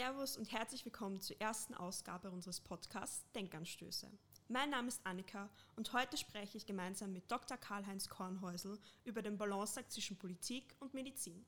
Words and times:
Servus 0.00 0.38
und 0.38 0.50
herzlich 0.50 0.82
willkommen 0.86 1.20
zur 1.20 1.38
ersten 1.42 1.74
Ausgabe 1.74 2.30
unseres 2.30 2.58
Podcasts 2.58 3.30
Denkanstöße. 3.32 4.10
Mein 4.48 4.70
Name 4.70 4.88
ist 4.88 5.04
Annika 5.04 5.50
und 5.76 5.92
heute 5.92 6.16
spreche 6.16 6.56
ich 6.56 6.64
gemeinsam 6.64 7.12
mit 7.12 7.30
Dr. 7.30 7.58
Karl-Heinz 7.58 8.08
Kornhäusel 8.08 8.78
über 9.04 9.20
den 9.20 9.36
Balanceakt 9.36 9.92
zwischen 9.92 10.16
Politik 10.16 10.74
und 10.80 10.94
Medizin. 10.94 11.44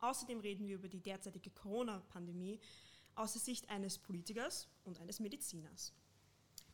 Außerdem 0.00 0.40
reden 0.40 0.66
wir 0.66 0.74
über 0.74 0.88
die 0.88 1.00
derzeitige 1.00 1.48
Corona-Pandemie 1.48 2.60
aus 3.14 3.32
der 3.32 3.40
Sicht 3.40 3.70
eines 3.70 3.96
Politikers 3.96 4.68
und 4.84 5.00
eines 5.00 5.18
Mediziners. 5.18 5.94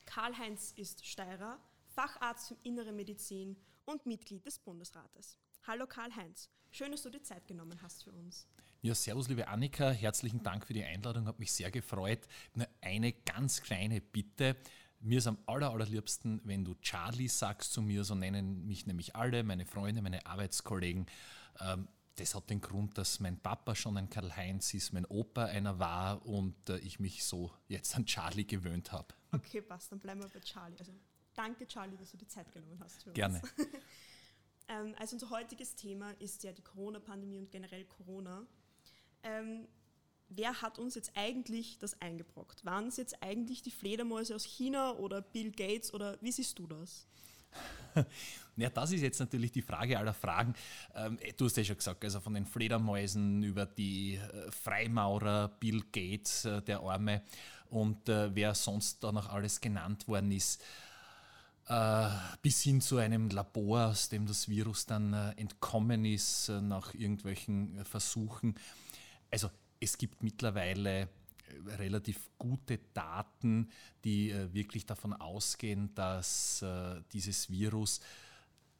Karl-Heinz 0.07 0.73
ist 0.75 1.07
Steirer, 1.07 1.61
Facharzt 1.95 2.48
für 2.48 2.57
Innere 2.64 2.90
Medizin 2.90 3.57
und 3.84 4.07
Mitglied 4.07 4.45
des 4.45 4.59
Bundesrates. 4.59 5.39
Hallo 5.68 5.86
Karl-Heinz, 5.86 6.50
schön, 6.73 6.90
dass 6.90 7.03
du 7.03 7.11
dir 7.11 7.23
Zeit 7.23 7.46
genommen 7.46 7.81
hast 7.81 8.03
für 8.03 8.11
uns. 8.11 8.48
Ja, 8.85 8.96
servus 8.96 9.29
liebe 9.29 9.46
Annika, 9.46 9.93
herzlichen 9.93 10.43
Dank 10.43 10.67
für 10.67 10.72
die 10.72 10.82
Einladung, 10.82 11.27
hat 11.27 11.39
mich 11.39 11.53
sehr 11.53 11.71
gefreut. 11.71 12.27
Nur 12.54 12.67
eine 12.81 13.13
ganz 13.13 13.63
kleine 13.63 14.00
Bitte. 14.00 14.57
Mir 14.99 15.18
ist 15.18 15.29
am 15.29 15.39
aller, 15.46 15.71
allerliebsten, 15.71 16.40
wenn 16.43 16.64
du 16.64 16.75
Charlie 16.81 17.29
sagst 17.29 17.73
zu 17.73 17.81
mir, 17.81 18.03
so 18.03 18.17
nennen 18.17 18.67
mich 18.67 18.85
nämlich 18.89 19.14
alle, 19.14 19.45
meine 19.45 19.67
Freunde, 19.67 20.03
meine 20.03 20.26
Arbeitskollegen. 20.26 21.07
Ähm, 21.61 21.87
das 22.17 22.35
hat 22.35 22.50
den 22.50 22.61
Grund, 22.61 22.99
dass 22.99 23.21
mein 23.21 23.39
Papa 23.39 23.76
schon 23.76 23.96
ein 23.96 24.11
Karl-Heinz 24.11 24.75
ist, 24.75 24.93
mein 24.93 25.04
Opa 25.04 25.45
einer 25.45 25.79
war 25.79 26.26
und 26.26 26.68
äh, 26.68 26.79
ich 26.79 26.99
mich 26.99 27.23
so 27.23 27.53
jetzt 27.68 27.95
an 27.95 28.04
Charlie 28.04 28.46
gewöhnt 28.46 28.90
habe. 28.90 29.14
Okay, 29.31 29.62
passt, 29.62 29.93
dann 29.93 30.01
bleiben 30.01 30.21
wir 30.25 30.29
bei 30.29 30.40
Charlie. 30.40 30.76
Also 30.76 30.93
danke 31.35 31.68
Charlie, 31.68 31.96
dass 31.96 32.11
du 32.11 32.17
die 32.17 32.27
Zeit 32.27 32.51
genommen 32.51 32.81
hast 32.83 33.05
für 33.05 33.12
Gerne. 33.12 33.41
uns. 33.43 33.69
ähm, 34.69 34.97
also 34.99 35.15
unser 35.15 35.31
heutiges 35.31 35.77
Thema 35.77 36.11
ist 36.19 36.43
ja 36.43 36.51
die 36.51 36.62
Corona-Pandemie 36.62 37.39
und 37.39 37.53
generell 37.53 37.84
Corona. 37.84 38.45
Ähm, 39.23 39.67
wer 40.28 40.62
hat 40.62 40.78
uns 40.78 40.95
jetzt 40.95 41.12
eigentlich 41.15 41.78
das 41.78 42.01
eingebrockt? 42.01 42.65
Waren 42.65 42.89
es 42.89 42.97
jetzt 42.97 43.23
eigentlich 43.23 43.62
die 43.62 43.70
Fledermäuse 43.70 44.34
aus 44.34 44.45
China 44.45 44.92
oder 44.92 45.23
Bill 45.23 45.51
Gates 45.51 45.92
oder 45.92 46.19
wie 46.20 46.33
siehst 46.33 46.59
du 46.59 46.67
das? 46.67 47.06
Ja, 48.56 48.69
das 48.69 48.93
ist 48.93 49.00
jetzt 49.00 49.19
natürlich 49.19 49.50
die 49.50 49.62
Frage 49.62 49.98
aller 49.98 50.12
Fragen. 50.12 50.55
Ähm, 50.95 51.19
du 51.39 51.47
hast 51.47 51.56
ja 51.56 51.65
schon 51.65 51.78
gesagt, 51.78 52.05
also 52.05 52.20
von 52.20 52.34
den 52.34 52.45
Fledermäusen 52.45 53.43
über 53.43 53.65
die 53.65 54.17
äh, 54.17 54.50
Freimaurer, 54.50 55.48
Bill 55.48 55.83
Gates, 55.91 56.45
äh, 56.45 56.61
der 56.61 56.81
Arme 56.81 57.23
und 57.70 58.11
äh, 58.11 58.34
wer 58.34 58.55
sonst 58.55 59.03
da 59.03 59.11
noch 59.11 59.31
alles 59.31 59.61
genannt 59.61 60.06
worden 60.06 60.33
ist, 60.33 60.62
bis 62.43 62.61
hin 62.62 62.81
zu 62.81 62.97
einem 62.98 63.31
Labor, 63.31 63.87
aus 63.87 64.09
dem 64.09 64.27
das 64.27 64.48
Virus 64.48 64.84
dann 64.84 65.15
entkommen 65.37 66.05
ist 66.05 66.48
nach 66.48 66.93
irgendwelchen 66.93 67.84
Versuchen. 67.84 68.56
Also 69.33 69.50
es 69.80 69.98
gibt 69.98 70.22
mittlerweile 70.22 71.08
relativ 71.78 72.30
gute 72.38 72.78
Daten, 72.94 73.70
die 74.05 74.30
äh, 74.30 74.52
wirklich 74.52 74.86
davon 74.86 75.12
ausgehen, 75.12 75.94
dass 75.94 76.62
äh, 76.62 77.00
dieses 77.12 77.50
Virus 77.50 78.00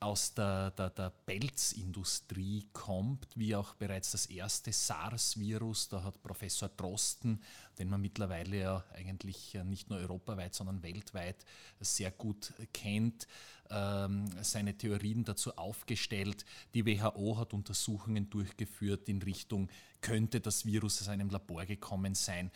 aus 0.01 0.35
der, 0.35 0.73
der, 0.73 0.91
der 0.91 1.11
Pelzindustrie 1.11 2.67
kommt, 2.73 3.29
wie 3.37 3.55
auch 3.55 3.75
bereits 3.77 4.11
das 4.11 4.27
erste 4.27 4.73
SARS-Virus. 4.73 5.89
Da 5.89 6.03
hat 6.03 6.21
Professor 6.23 6.69
Drosten, 6.69 7.41
den 7.79 7.89
man 7.89 8.01
mittlerweile 8.01 8.59
ja 8.59 8.85
eigentlich 8.95 9.57
nicht 9.65 9.91
nur 9.91 10.01
europaweit, 10.01 10.55
sondern 10.55 10.83
weltweit 10.83 11.45
sehr 11.81 12.11
gut 12.11 12.53
kennt, 12.73 13.29
ähm, 13.73 14.27
seine 14.43 14.77
Theorien 14.77 15.25
dazu 15.25 15.57
aufgestellt. 15.57 16.45
Die 16.75 16.85
WHO 16.85 17.39
hat 17.39 17.55
Untersuchungen 17.55 18.29
durchgeführt 18.29 19.09
in 19.09 19.23
Richtung, 19.23 19.69
könnte 20.01 20.41
das 20.41 20.67
Virus 20.67 21.01
aus 21.01 21.09
einem 21.09 21.31
Labor 21.31 21.65
gekommen 21.65 22.15
sein. 22.15 22.51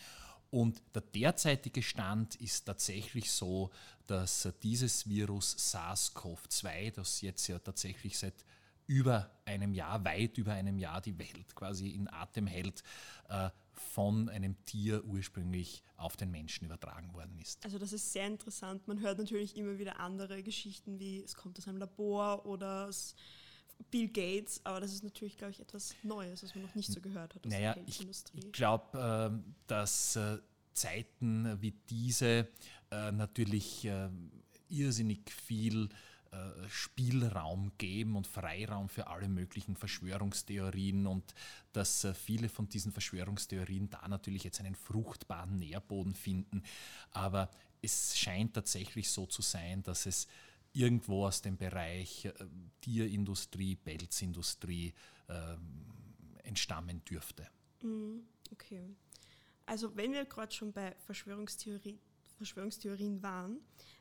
Und 0.49 0.81
der 0.93 1.01
derzeitige 1.01 1.83
Stand 1.83 2.35
ist 2.35 2.65
tatsächlich 2.65 3.31
so, 3.31 3.71
dass 4.05 4.47
dieses 4.63 5.09
Virus 5.09 5.57
SARS-CoV-2, 5.57 6.91
das 6.91 7.21
jetzt 7.21 7.47
ja 7.47 7.59
tatsächlich 7.59 8.17
seit 8.17 8.45
über 8.85 9.29
einem 9.43 9.73
Jahr, 9.73 10.03
weit 10.05 10.37
über 10.37 10.53
einem 10.53 10.77
Jahr 10.77 11.01
die 11.01 11.17
Welt 11.19 11.53
quasi 11.55 11.89
in 11.89 12.07
Atem 12.07 12.47
hält, 12.47 12.83
äh, 13.27 13.49
von 13.79 14.29
einem 14.29 14.63
Tier 14.65 15.03
ursprünglich 15.05 15.83
auf 15.95 16.17
den 16.17 16.31
Menschen 16.31 16.65
übertragen 16.65 17.13
worden 17.13 17.37
ist. 17.39 17.63
Also 17.63 17.77
das 17.77 17.93
ist 17.93 18.11
sehr 18.13 18.27
interessant. 18.27 18.87
Man 18.87 18.99
hört 19.01 19.17
natürlich 19.17 19.55
immer 19.57 19.77
wieder 19.79 19.99
andere 19.99 20.43
Geschichten, 20.43 20.99
wie 20.99 21.21
es 21.23 21.35
kommt 21.35 21.57
aus 21.57 21.67
einem 21.67 21.77
Labor 21.77 22.45
oder 22.45 22.87
aus 22.87 23.15
Bill 23.91 24.07
Gates, 24.07 24.61
aber 24.63 24.79
das 24.79 24.93
ist 24.93 25.03
natürlich, 25.03 25.37
glaube 25.37 25.51
ich, 25.51 25.59
etwas 25.59 25.95
Neues, 26.03 26.43
was 26.43 26.55
man 26.55 26.63
noch 26.63 26.75
nicht 26.75 26.91
so 26.91 26.99
gehört 26.99 27.35
hat 27.35 27.45
aus 27.45 27.51
naja, 27.51 27.73
der 27.73 27.83
Health-Industrie. 27.83 28.39
Ich, 28.39 28.51
glaube, 28.51 29.39
äh, 29.43 29.51
dass 29.67 30.15
äh, 30.15 30.39
Zeiten 30.73 31.61
wie 31.61 31.71
diese 31.89 32.47
äh, 32.91 33.11
natürlich 33.11 33.85
äh, 33.85 34.09
irrsinnig 34.69 35.31
viel 35.31 35.89
äh, 36.31 36.69
Spielraum 36.69 37.71
geben 37.77 38.15
und 38.15 38.27
Freiraum 38.27 38.89
für 38.89 39.07
alle 39.07 39.27
möglichen 39.27 39.75
Verschwörungstheorien 39.75 41.07
und 41.07 41.33
dass 41.73 42.03
äh, 42.03 42.13
viele 42.13 42.49
von 42.49 42.67
diesen 42.69 42.91
Verschwörungstheorien 42.91 43.89
da 43.89 44.07
natürlich 44.07 44.43
jetzt 44.43 44.59
einen 44.59 44.75
fruchtbaren 44.75 45.57
Nährboden 45.57 46.15
finden. 46.15 46.63
Aber 47.11 47.49
es 47.81 48.17
scheint 48.17 48.53
tatsächlich 48.53 49.09
so 49.09 49.25
zu 49.25 49.41
sein, 49.41 49.83
dass 49.83 50.05
es 50.05 50.27
irgendwo 50.73 51.25
aus 51.25 51.41
dem 51.41 51.57
Bereich 51.57 52.25
äh, 52.25 52.33
Tierindustrie, 52.81 53.75
Pelzindustrie 53.75 54.93
äh, 55.27 55.55
entstammen 56.43 57.03
dürfte. 57.05 57.47
Mm, 57.81 58.19
okay. 58.51 58.95
Also 59.65 59.95
wenn 59.95 60.13
wir 60.13 60.25
gerade 60.25 60.53
schon 60.53 60.71
bei 60.71 60.95
Verschwörungstheorie, 61.05 61.99
Verschwörungstheorien 62.37 63.21
waren, 63.21 63.59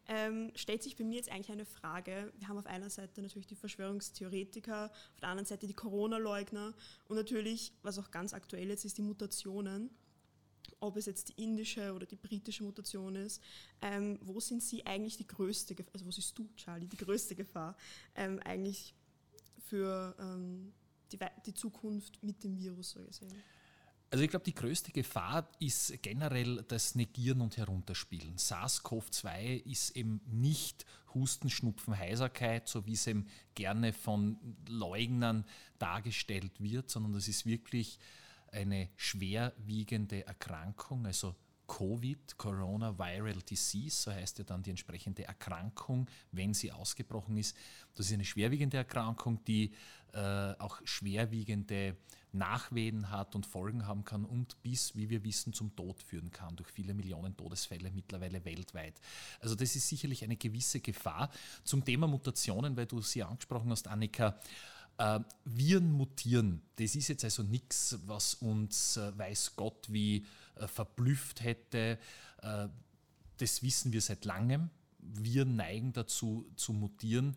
ähm, 0.08 0.52
stellt 0.54 0.82
sich 0.82 0.96
bei 0.96 1.04
mir 1.04 1.16
jetzt 1.16 1.30
eigentlich 1.30 1.50
eine 1.50 1.64
Frage. 1.64 2.32
Wir 2.38 2.48
haben 2.48 2.58
auf 2.58 2.66
einer 2.66 2.90
Seite 2.90 3.20
natürlich 3.20 3.46
die 3.46 3.56
Verschwörungstheoretiker, 3.56 4.90
auf 5.14 5.20
der 5.20 5.28
anderen 5.28 5.46
Seite 5.46 5.66
die 5.66 5.74
Corona-Leugner 5.74 6.74
und 7.08 7.16
natürlich, 7.16 7.72
was 7.82 7.98
auch 7.98 8.10
ganz 8.10 8.32
aktuell 8.32 8.68
jetzt 8.68 8.84
ist, 8.84 8.98
die 8.98 9.02
Mutationen 9.02 9.90
ob 10.80 10.96
es 10.96 11.06
jetzt 11.06 11.28
die 11.28 11.42
indische 11.42 11.92
oder 11.92 12.06
die 12.06 12.16
britische 12.16 12.62
Mutation 12.64 13.16
ist, 13.16 13.42
ähm, 13.82 14.18
wo 14.22 14.40
sind 14.40 14.62
Sie 14.62 14.84
eigentlich 14.84 15.16
die 15.16 15.26
größte 15.26 15.74
Gefahr, 15.74 15.94
also 15.94 16.06
wo 16.06 16.10
siehst 16.10 16.36
du, 16.38 16.48
Charlie, 16.56 16.86
die 16.86 16.96
größte 16.96 17.34
Gefahr 17.34 17.76
ähm, 18.14 18.40
eigentlich 18.44 18.94
für 19.68 20.14
ähm, 20.18 20.72
die, 21.12 21.18
die, 21.46 21.54
Zukunft 21.54 22.22
mit 22.22 22.42
dem 22.44 22.58
Virus 22.58 22.90
so 22.90 23.02
gesehen? 23.02 23.42
Also 24.10 24.22
ich 24.22 24.30
glaube, 24.30 24.44
die 24.44 24.54
größte 24.54 24.92
Gefahr 24.92 25.50
ist 25.58 26.00
generell 26.02 26.64
das 26.68 26.94
Negieren 26.94 27.40
und 27.40 27.56
Herunterspielen. 27.56 28.36
SARS-CoV-2 28.36 29.64
ist 29.64 29.96
eben 29.96 30.20
nicht 30.26 30.86
Husten, 31.12 31.50
Schnupfen, 31.50 31.98
Heiserkeit, 31.98 32.68
so 32.68 32.86
wie 32.86 32.92
es 32.92 33.06
eben 33.06 33.26
gerne 33.54 33.92
von 33.92 34.38
Leugnern 34.68 35.44
dargestellt 35.78 36.60
wird, 36.60 36.88
sondern 36.88 37.14
das 37.14 37.26
ist 37.26 37.46
wirklich 37.46 37.98
eine 38.52 38.88
schwerwiegende 38.96 40.26
Erkrankung, 40.26 41.06
also 41.06 41.34
Covid, 41.66 42.36
Corona 42.36 42.98
Viral 42.98 43.42
Disease, 43.42 43.96
so 43.96 44.10
heißt 44.12 44.38
ja 44.38 44.44
dann 44.44 44.62
die 44.62 44.70
entsprechende 44.70 45.24
Erkrankung, 45.24 46.08
wenn 46.32 46.54
sie 46.54 46.72
ausgebrochen 46.72 47.36
ist. 47.36 47.56
Das 47.94 48.06
ist 48.06 48.12
eine 48.12 48.24
schwerwiegende 48.24 48.76
Erkrankung, 48.76 49.42
die 49.44 49.72
äh, 50.12 50.54
auch 50.58 50.80
schwerwiegende 50.84 51.96
Nachwehen 52.32 53.10
hat 53.10 53.34
und 53.34 53.46
Folgen 53.46 53.86
haben 53.86 54.04
kann 54.04 54.24
und 54.24 54.62
bis, 54.62 54.94
wie 54.94 55.08
wir 55.08 55.24
wissen, 55.24 55.52
zum 55.52 55.74
Tod 55.74 56.02
führen 56.02 56.30
kann, 56.30 56.56
durch 56.56 56.70
viele 56.70 56.94
Millionen 56.94 57.36
Todesfälle 57.36 57.90
mittlerweile 57.90 58.44
weltweit. 58.44 59.00
Also 59.40 59.54
das 59.54 59.74
ist 59.74 59.88
sicherlich 59.88 60.22
eine 60.22 60.36
gewisse 60.36 60.80
Gefahr. 60.80 61.30
Zum 61.64 61.84
Thema 61.84 62.06
Mutationen, 62.06 62.76
weil 62.76 62.86
du 62.86 63.00
sie 63.00 63.22
angesprochen 63.22 63.70
hast, 63.70 63.88
Annika, 63.88 64.38
äh, 64.98 65.20
Viren 65.44 65.92
mutieren, 65.92 66.62
das 66.76 66.94
ist 66.94 67.08
jetzt 67.08 67.24
also 67.24 67.42
nichts, 67.42 67.98
was 68.06 68.34
uns, 68.34 68.96
äh, 68.96 69.16
weiß 69.16 69.56
Gott, 69.56 69.86
wie 69.90 70.26
verblüfft 70.66 71.42
hätte. 71.42 71.98
Äh, 72.42 72.68
das 73.38 73.62
wissen 73.62 73.92
wir 73.92 74.00
seit 74.00 74.24
langem. 74.24 74.70
Wir 74.98 75.44
neigen 75.44 75.92
dazu 75.92 76.46
zu 76.56 76.72
mutieren 76.72 77.36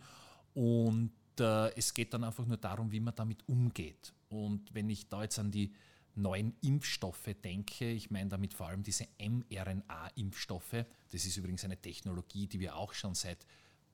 und 0.53 1.11
äh, 1.39 1.73
es 1.75 1.93
geht 1.93 2.13
dann 2.13 2.23
einfach 2.23 2.45
nur 2.45 2.57
darum, 2.57 2.91
wie 2.91 2.99
man 2.99 3.15
damit 3.15 3.47
umgeht. 3.47 4.13
Und 4.29 4.73
wenn 4.73 4.89
ich 4.89 5.09
da 5.09 5.23
jetzt 5.23 5.39
an 5.39 5.51
die 5.51 5.73
neuen 6.15 6.55
Impfstoffe 6.61 7.29
denke, 7.43 7.89
ich 7.91 8.11
meine 8.11 8.29
damit 8.29 8.53
vor 8.53 8.67
allem 8.67 8.83
diese 8.83 9.07
mRNA-Impfstoffe, 9.19 10.85
das 11.11 11.25
ist 11.25 11.37
übrigens 11.37 11.63
eine 11.63 11.77
Technologie, 11.77 12.47
die 12.47 12.59
wir 12.59 12.75
auch 12.75 12.93
schon 12.93 13.15
seit 13.15 13.45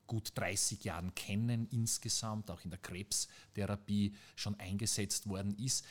gut 0.08 0.32
30 0.36 0.84
Jahren 0.84 1.14
kennen 1.16 1.68
insgesamt, 1.72 2.52
auch 2.52 2.64
in 2.64 2.70
der 2.70 2.80
Krebstherapie 2.80 4.16
schon 4.36 4.60
eingesetzt 4.60 5.28
worden 5.28 5.56
ist, 5.58 5.86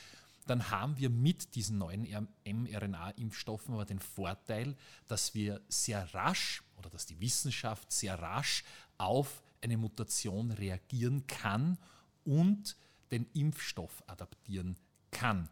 dann 0.46 0.70
haben 0.70 0.98
wir 0.98 1.10
mit 1.10 1.54
diesen 1.54 1.78
neuen 1.78 2.02
mRNA-Impfstoffen 2.44 3.74
aber 3.74 3.84
den 3.84 3.98
Vorteil, 3.98 4.76
dass 5.08 5.34
wir 5.34 5.60
sehr 5.68 6.12
rasch 6.14 6.62
oder 6.76 6.90
dass 6.90 7.06
die 7.06 7.20
Wissenschaft 7.20 7.92
sehr 7.92 8.18
rasch 8.20 8.64
auf 8.98 9.42
eine 9.62 9.76
Mutation 9.76 10.50
reagieren 10.50 11.26
kann 11.26 11.78
und 12.24 12.76
den 13.10 13.26
Impfstoff 13.32 14.02
adaptieren 14.06 14.76
kann. 15.10 15.48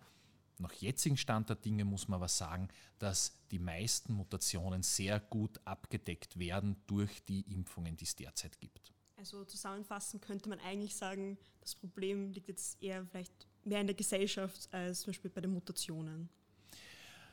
Nach 0.58 0.72
jetzigem 0.74 1.16
Stand 1.16 1.48
der 1.48 1.56
Dinge 1.56 1.84
muss 1.84 2.08
man 2.08 2.18
aber 2.18 2.28
sagen, 2.28 2.68
dass 2.98 3.32
die 3.50 3.58
meisten 3.58 4.12
Mutationen 4.12 4.82
sehr 4.82 5.18
gut 5.18 5.60
abgedeckt 5.64 6.38
werden 6.38 6.76
durch 6.86 7.24
die 7.24 7.40
Impfungen, 7.52 7.96
die 7.96 8.04
es 8.04 8.14
derzeit 8.14 8.60
gibt. 8.60 8.92
Also 9.16 9.44
zusammenfassend 9.44 10.22
könnte 10.22 10.48
man 10.48 10.60
eigentlich 10.60 10.96
sagen, 10.96 11.38
das 11.60 11.74
Problem 11.74 12.32
liegt 12.32 12.48
jetzt 12.48 12.82
eher 12.82 13.06
vielleicht 13.06 13.46
mehr 13.64 13.80
in 13.80 13.86
der 13.86 13.96
Gesellschaft 13.96 14.68
als 14.72 15.00
zum 15.00 15.12
Beispiel 15.12 15.30
bei 15.30 15.40
den 15.40 15.52
Mutationen. 15.52 16.28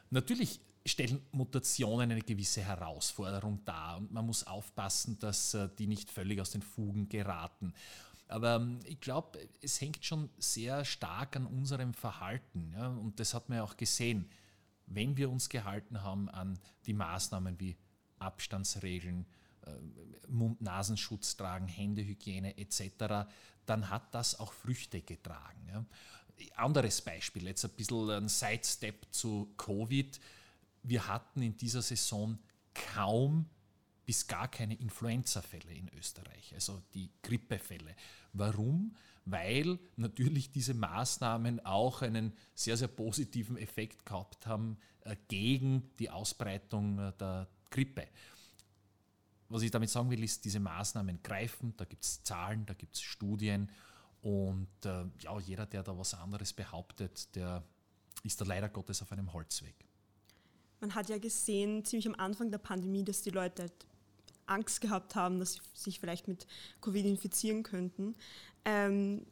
Natürlich 0.09 0.59
stellen 0.85 1.21
Mutationen 1.31 2.11
eine 2.11 2.21
gewisse 2.21 2.61
Herausforderung 2.61 3.63
dar 3.65 3.97
und 3.97 4.11
man 4.11 4.25
muss 4.25 4.45
aufpassen, 4.45 5.19
dass 5.19 5.53
äh, 5.53 5.69
die 5.77 5.87
nicht 5.87 6.09
völlig 6.09 6.41
aus 6.41 6.51
den 6.51 6.61
Fugen 6.61 7.09
geraten. 7.09 7.73
Aber 8.27 8.55
ähm, 8.55 8.79
ich 8.85 8.99
glaube, 8.99 9.39
es 9.61 9.81
hängt 9.81 10.05
schon 10.05 10.29
sehr 10.37 10.85
stark 10.85 11.35
an 11.35 11.45
unserem 11.45 11.93
Verhalten. 11.93 12.73
Ja? 12.73 12.87
Und 12.87 13.19
das 13.19 13.33
hat 13.33 13.49
man 13.49 13.57
ja 13.57 13.63
auch 13.63 13.77
gesehen, 13.77 14.29
wenn 14.85 15.17
wir 15.17 15.29
uns 15.29 15.49
gehalten 15.49 16.01
haben 16.01 16.29
an 16.29 16.59
die 16.85 16.93
Maßnahmen 16.93 17.59
wie 17.59 17.75
Abstandsregeln, 18.19 19.25
äh, 19.65 19.71
Mund-Nasenschutz 20.27 21.37
tragen, 21.37 21.67
Händehygiene 21.67 22.57
etc., 22.57 23.29
dann 23.65 23.89
hat 23.89 24.13
das 24.15 24.39
auch 24.39 24.53
Früchte 24.53 25.01
getragen. 25.01 25.87
Anderes 26.55 27.01
Beispiel, 27.01 27.47
jetzt 27.47 27.63
ein 27.65 27.71
bisschen 27.71 28.09
ein 28.09 28.29
Sidestep 28.29 29.07
zu 29.11 29.53
Covid. 29.57 30.19
Wir 30.83 31.07
hatten 31.07 31.41
in 31.41 31.57
dieser 31.57 31.81
Saison 31.81 32.37
kaum 32.73 33.45
bis 34.05 34.25
gar 34.25 34.47
keine 34.47 34.73
Influenza-Fälle 34.73 35.71
in 35.71 35.89
Österreich, 35.97 36.53
also 36.55 36.81
die 36.95 37.11
Grippefälle. 37.21 37.95
Warum? 38.33 38.95
Weil 39.25 39.77
natürlich 39.97 40.51
diese 40.51 40.73
Maßnahmen 40.73 41.63
auch 41.63 42.01
einen 42.01 42.33
sehr, 42.55 42.75
sehr 42.75 42.87
positiven 42.87 43.55
Effekt 43.57 44.05
gehabt 44.05 44.47
haben 44.47 44.77
äh, 45.01 45.15
gegen 45.27 45.91
die 45.99 46.09
Ausbreitung 46.09 46.97
äh, 46.97 47.13
der 47.19 47.47
Grippe. 47.69 48.07
Was 49.49 49.61
ich 49.61 49.71
damit 49.71 49.89
sagen 49.89 50.09
will, 50.09 50.23
ist, 50.23 50.43
diese 50.43 50.59
Maßnahmen 50.59 51.21
greifen, 51.21 51.73
da 51.77 51.85
gibt 51.85 52.03
es 52.03 52.23
Zahlen, 52.23 52.65
da 52.65 52.73
gibt 52.73 52.95
es 52.95 53.01
Studien 53.01 53.69
und 54.21 54.67
äh, 54.85 55.05
ja, 55.19 55.39
jeder, 55.39 55.65
der 55.65 55.83
da 55.83 55.97
was 55.97 56.13
anderes 56.13 56.53
behauptet, 56.53 57.33
der 57.35 57.63
ist 58.23 58.39
da 58.41 58.45
leider 58.45 58.69
Gottes 58.69 59.01
auf 59.01 59.11
einem 59.11 59.31
Holzweg. 59.33 59.75
Man 60.81 60.95
hat 60.95 61.09
ja 61.09 61.17
gesehen, 61.17 61.83
ziemlich 61.85 62.07
am 62.07 62.15
Anfang 62.15 62.51
der 62.51 62.57
Pandemie, 62.57 63.03
dass 63.03 63.21
die 63.21 63.29
Leute 63.29 63.63
halt 63.63 63.87
Angst 64.45 64.81
gehabt 64.81 65.15
haben, 65.15 65.39
dass 65.39 65.53
sie 65.53 65.61
sich 65.73 65.99
vielleicht 65.99 66.27
mit 66.27 66.47
Covid 66.81 67.05
infizieren 67.05 67.63
könnten. 67.63 68.15
Ähm, 68.65 69.25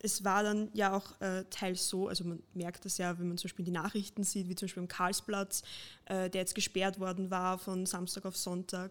es 0.00 0.22
war 0.22 0.42
dann 0.42 0.68
ja 0.74 0.94
auch 0.94 1.18
äh, 1.22 1.44
teils 1.48 1.88
so, 1.88 2.08
also 2.08 2.24
man 2.24 2.42
merkt 2.52 2.84
das 2.84 2.98
ja, 2.98 3.18
wenn 3.18 3.28
man 3.28 3.38
zum 3.38 3.48
Beispiel 3.48 3.64
die 3.64 3.70
Nachrichten 3.70 4.22
sieht, 4.22 4.48
wie 4.48 4.54
zum 4.54 4.66
Beispiel 4.66 4.82
am 4.82 4.88
Karlsplatz, 4.88 5.62
äh, 6.04 6.28
der 6.28 6.42
jetzt 6.42 6.54
gesperrt 6.54 7.00
worden 7.00 7.30
war 7.30 7.58
von 7.58 7.86
Samstag 7.86 8.26
auf 8.26 8.36
Sonntag, 8.36 8.90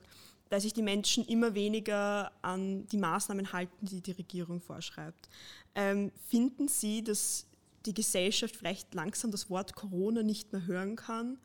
dass 0.50 0.64
sich 0.64 0.74
die 0.74 0.82
Menschen 0.82 1.26
immer 1.26 1.56
weniger 1.56 2.32
an 2.42 2.86
die 2.88 2.98
Maßnahmen 2.98 3.54
halten, 3.54 3.86
die 3.86 4.02
die 4.02 4.12
Regierung 4.12 4.62
vorschreibt. 4.62 5.30
Ähm, 5.76 6.12
finden 6.28 6.68
Sie, 6.68 7.04
dass 7.04 7.48
die 7.86 7.94
Gesellschaft 7.94 8.56
vielleicht 8.56 8.94
langsam 8.94 9.32
das 9.32 9.50
Wort 9.50 9.76
Corona 9.76 10.24
nicht 10.24 10.52
mehr 10.52 10.66
hören 10.66 10.96
kann? 10.96 11.38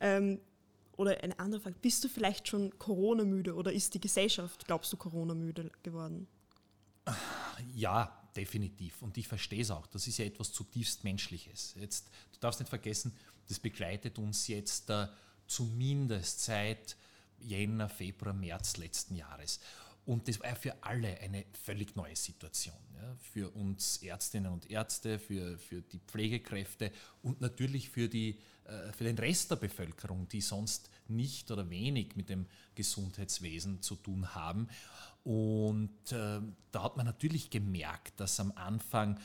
Ähm, 0.00 0.40
oder 0.96 1.22
eine 1.22 1.38
andere 1.38 1.60
Frage, 1.60 1.76
bist 1.82 2.04
du 2.04 2.08
vielleicht 2.08 2.48
schon 2.48 2.78
Corona-müde 2.78 3.54
oder 3.54 3.72
ist 3.72 3.94
die 3.94 4.00
Gesellschaft, 4.00 4.64
glaubst 4.66 4.92
du, 4.92 4.96
Corona-müde 4.96 5.70
geworden? 5.82 6.28
Ja, 7.74 8.28
definitiv. 8.36 9.02
Und 9.02 9.16
ich 9.18 9.28
verstehe 9.28 9.62
es 9.62 9.70
auch. 9.70 9.86
Das 9.88 10.06
ist 10.06 10.18
ja 10.18 10.24
etwas 10.24 10.52
zutiefst 10.52 11.04
Menschliches. 11.04 11.74
Jetzt, 11.78 12.08
du 12.32 12.38
darfst 12.40 12.60
nicht 12.60 12.68
vergessen, 12.68 13.12
das 13.48 13.58
begleitet 13.58 14.18
uns 14.18 14.46
jetzt 14.48 14.88
äh, 14.90 15.08
zumindest 15.46 16.44
seit 16.44 16.96
Jänner, 17.40 17.88
Februar, 17.88 18.34
März 18.34 18.76
letzten 18.76 19.14
Jahres. 19.16 19.60
Und 20.06 20.28
das 20.28 20.40
war 20.40 20.54
für 20.54 20.74
alle 20.82 21.18
eine 21.20 21.46
völlig 21.64 21.96
neue 21.96 22.14
Situation. 22.14 22.74
Ja? 22.94 23.16
Für 23.32 23.50
uns 23.50 23.98
Ärztinnen 23.98 24.52
und 24.52 24.70
Ärzte, 24.70 25.18
für, 25.18 25.56
für 25.56 25.80
die 25.80 25.98
Pflegekräfte 25.98 26.92
und 27.22 27.40
natürlich 27.40 27.88
für, 27.88 28.08
die, 28.08 28.38
äh, 28.64 28.92
für 28.92 29.04
den 29.04 29.16
Rest 29.16 29.50
der 29.50 29.56
Bevölkerung, 29.56 30.28
die 30.28 30.42
sonst 30.42 30.90
nicht 31.08 31.50
oder 31.50 31.70
wenig 31.70 32.16
mit 32.16 32.28
dem 32.28 32.46
Gesundheitswesen 32.74 33.80
zu 33.80 33.96
tun 33.96 34.34
haben. 34.34 34.68
Und 35.22 36.12
äh, 36.12 36.40
da 36.70 36.82
hat 36.82 36.98
man 36.98 37.06
natürlich 37.06 37.48
gemerkt, 37.48 38.20
dass 38.20 38.38
am 38.40 38.52
Anfang 38.56 39.18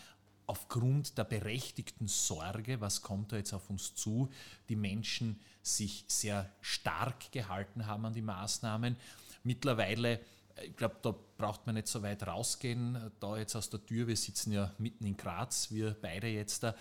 aufgrund 0.50 1.18
der 1.18 1.26
berechtigten 1.26 2.08
Sorge, 2.08 2.82
was 2.82 3.02
kommt 3.02 3.32
da 3.32 3.38
jetzt 3.38 3.54
auf 3.54 3.70
uns 3.70 3.94
zu, 3.94 4.30
die 4.68 4.76
Menschen 4.76 5.40
sich 5.62 6.06
sehr 6.08 6.52
stark 6.62 7.32
gehalten 7.32 7.86
haben 7.86 8.06
an 8.06 8.14
die 8.14 8.22
Maßnahmen. 8.22 8.96
Mittlerweile 9.44 10.20
ich 10.64 10.76
glaube, 10.76 10.96
da 11.02 11.16
braucht 11.38 11.66
man 11.66 11.76
nicht 11.76 11.88
so 11.88 12.02
weit 12.04 12.26
rausgehen. 12.26 13.12
Da 13.20 13.38
jetzt 13.38 13.56
aus 13.56 13.70
der 13.70 13.86
Tür, 13.86 14.08
wir 14.08 14.18
sitzen 14.18 14.52
ja 14.52 14.74
mitten 14.78 15.06
in 15.06 15.16
Graz, 15.16 15.72
wir 15.72 15.96
beide 16.02 16.28
jetzt 16.28 16.64
da, 16.64 16.76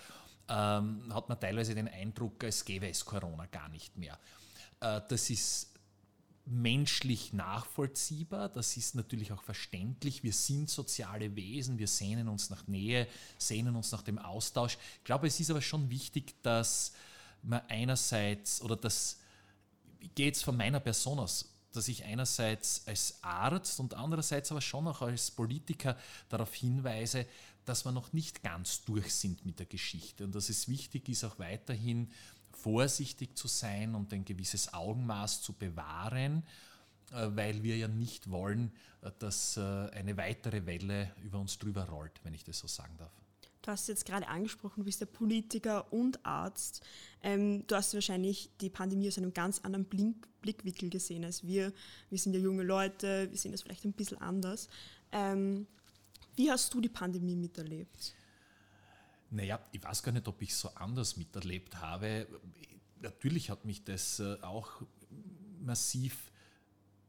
ähm, 0.49 1.13
hat 1.13 1.29
man 1.29 1.39
teilweise 1.39 1.75
den 1.75 1.87
Eindruck, 1.87 2.43
es 2.43 2.65
gäbe 2.65 2.89
es 2.89 3.05
Corona 3.05 3.45
gar 3.45 3.69
nicht 3.69 3.95
mehr. 3.97 4.17
Äh, 4.81 5.01
das 5.07 5.29
ist 5.29 5.78
menschlich 6.49 7.31
nachvollziehbar, 7.31 8.49
das 8.49 8.75
ist 8.75 8.95
natürlich 8.95 9.31
auch 9.31 9.43
verständlich. 9.43 10.23
Wir 10.23 10.33
sind 10.33 10.69
soziale 10.69 11.35
Wesen, 11.35 11.77
wir 11.77 11.87
sehnen 11.87 12.27
uns 12.27 12.49
nach 12.49 12.67
Nähe, 12.67 13.07
sehnen 13.37 13.75
uns 13.75 13.91
nach 13.91 14.01
dem 14.01 14.17
Austausch. 14.17 14.77
Ich 14.97 15.03
glaube, 15.03 15.27
es 15.27 15.39
ist 15.39 15.51
aber 15.51 15.61
schon 15.61 15.89
wichtig, 15.89 16.41
dass 16.41 16.93
man 17.43 17.61
einerseits, 17.67 18.61
oder 18.61 18.75
das 18.75 19.19
geht 20.15 20.25
jetzt 20.25 20.43
von 20.43 20.57
meiner 20.57 20.79
Person 20.79 21.19
aus, 21.19 21.53
dass 21.71 21.87
ich 21.87 22.03
einerseits 22.03 22.87
als 22.87 23.19
Arzt 23.21 23.79
und 23.79 23.93
andererseits 23.93 24.51
aber 24.51 24.61
schon 24.61 24.87
auch 24.87 25.03
als 25.03 25.29
Politiker 25.29 25.95
darauf 26.29 26.53
hinweise, 26.55 27.27
dass 27.65 27.85
wir 27.85 27.91
noch 27.91 28.11
nicht 28.13 28.41
ganz 28.41 28.83
durch 28.85 29.13
sind 29.13 29.45
mit 29.45 29.59
der 29.59 29.67
Geschichte 29.67 30.23
und 30.23 30.33
dass 30.33 30.49
es 30.49 30.67
wichtig 30.67 31.07
ist, 31.09 31.23
auch 31.23 31.37
weiterhin 31.37 32.11
vorsichtig 32.61 33.37
zu 33.37 33.47
sein 33.47 33.95
und 33.95 34.13
ein 34.13 34.25
gewisses 34.25 34.73
Augenmaß 34.73 35.41
zu 35.41 35.53
bewahren, 35.53 36.43
äh, 37.11 37.27
weil 37.31 37.63
wir 37.63 37.77
ja 37.77 37.87
nicht 37.87 38.29
wollen, 38.29 38.71
äh, 39.01 39.11
dass 39.19 39.57
äh, 39.57 39.61
eine 39.61 40.17
weitere 40.17 40.65
Welle 40.65 41.11
über 41.23 41.39
uns 41.39 41.57
drüber 41.57 41.85
rollt, 41.85 42.19
wenn 42.23 42.33
ich 42.33 42.43
das 42.43 42.59
so 42.59 42.67
sagen 42.67 42.95
darf. 42.97 43.11
Du 43.61 43.71
hast 43.71 43.89
jetzt 43.89 44.05
gerade 44.05 44.27
angesprochen, 44.27 44.79
du 44.79 44.85
bist 44.85 45.01
ja 45.01 45.05
Politiker 45.05 45.91
und 45.91 46.25
Arzt. 46.25 46.81
Ähm, 47.21 47.67
du 47.67 47.75
hast 47.75 47.93
wahrscheinlich 47.93 48.49
die 48.61 48.69
Pandemie 48.69 49.09
aus 49.09 49.17
einem 49.17 49.33
ganz 49.33 49.59
anderen 49.59 49.85
Blickwinkel 50.41 50.89
gesehen 50.89 51.25
als 51.25 51.45
wir. 51.45 51.73
Wir 52.09 52.17
sind 52.17 52.33
ja 52.33 52.39
junge 52.39 52.63
Leute, 52.63 53.27
wir 53.29 53.37
sehen 53.37 53.51
das 53.51 53.61
vielleicht 53.61 53.83
ein 53.83 53.91
bisschen 53.91 54.17
anders. 54.19 54.69
Ähm, 55.11 55.67
wie 56.35 56.49
hast 56.49 56.73
du 56.73 56.79
die 56.79 56.89
Pandemie 56.89 57.35
miterlebt? 57.35 58.15
Naja, 59.31 59.59
ich 59.71 59.83
weiß 59.83 60.03
gar 60.03 60.11
nicht, 60.11 60.27
ob 60.27 60.41
ich 60.41 60.49
es 60.49 60.59
so 60.59 60.69
anders 60.75 61.17
miterlebt 61.17 61.77
habe. 61.77 62.27
Natürlich 63.01 63.49
hat 63.49 63.65
mich 63.65 63.83
das 63.83 64.19
äh, 64.19 64.37
auch 64.41 64.81
massiv 65.59 66.31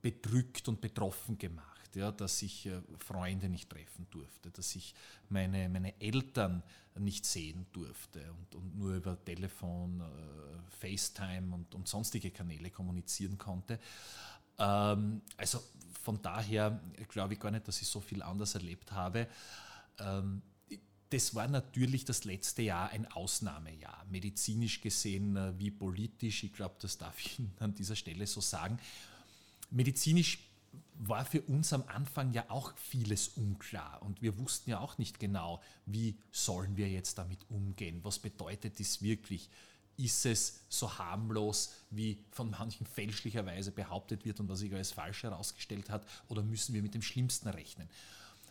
bedrückt 0.02 0.68
und 0.68 0.80
betroffen 0.80 1.38
gemacht 1.38 1.70
ja, 1.94 2.12
dass 2.12 2.42
ich 2.42 2.66
äh, 2.66 2.80
Freunde 2.98 3.48
nicht 3.48 3.70
treffen 3.70 4.06
durfte, 4.10 4.50
dass 4.50 4.74
ich 4.76 4.94
meine, 5.28 5.68
meine 5.68 6.00
Eltern 6.00 6.62
nicht 6.96 7.24
sehen 7.24 7.66
durfte 7.72 8.20
und, 8.32 8.54
und 8.54 8.76
nur 8.76 8.94
über 8.94 9.22
Telefon, 9.24 10.00
äh, 10.00 10.70
FaceTime 10.70 11.54
und, 11.54 11.74
und 11.74 11.88
sonstige 11.88 12.30
Kanäle 12.30 12.70
kommunizieren 12.70 13.38
konnte. 13.38 13.78
Ähm, 14.58 15.22
also 15.36 15.62
von 16.02 16.20
daher 16.22 16.80
glaube 17.08 17.34
ich 17.34 17.40
gar 17.40 17.50
nicht, 17.50 17.66
dass 17.66 17.80
ich 17.82 17.88
so 17.88 18.00
viel 18.00 18.22
anders 18.22 18.54
erlebt 18.54 18.92
habe. 18.92 19.26
Das 21.10 21.34
war 21.34 21.48
natürlich 21.48 22.04
das 22.04 22.24
letzte 22.24 22.62
Jahr 22.62 22.90
ein 22.90 23.10
Ausnahmejahr, 23.10 24.06
medizinisch 24.10 24.80
gesehen 24.80 25.36
äh, 25.36 25.58
wie 25.58 25.72
politisch. 25.72 26.44
Ich 26.44 26.52
glaube, 26.52 26.76
das 26.80 26.98
darf 26.98 27.18
ich 27.18 27.38
an 27.58 27.74
dieser 27.74 27.96
Stelle 27.96 28.26
so 28.26 28.40
sagen. 28.40 28.78
Medizinisch 29.70 30.38
war 30.94 31.24
für 31.24 31.40
uns 31.42 31.72
am 31.72 31.84
Anfang 31.88 32.32
ja 32.32 32.44
auch 32.48 32.76
vieles 32.76 33.28
unklar 33.28 34.02
und 34.02 34.22
wir 34.22 34.38
wussten 34.38 34.70
ja 34.70 34.80
auch 34.80 34.98
nicht 34.98 35.18
genau, 35.18 35.60
wie 35.86 36.16
sollen 36.30 36.76
wir 36.76 36.88
jetzt 36.88 37.18
damit 37.18 37.38
umgehen, 37.48 38.00
was 38.02 38.18
bedeutet 38.18 38.78
das 38.78 39.00
wirklich, 39.00 39.48
ist 39.96 40.26
es 40.26 40.60
so 40.68 40.98
harmlos, 40.98 41.72
wie 41.90 42.22
von 42.30 42.50
manchen 42.50 42.86
fälschlicherweise 42.86 43.72
behauptet 43.72 44.24
wird 44.24 44.40
und 44.40 44.48
was 44.48 44.60
sich 44.60 44.72
als 44.72 44.92
falsch 44.92 45.22
herausgestellt 45.22 45.90
hat, 45.90 46.06
oder 46.28 46.42
müssen 46.42 46.74
wir 46.74 46.82
mit 46.82 46.94
dem 46.94 47.02
Schlimmsten 47.02 47.48
rechnen? 47.48 47.88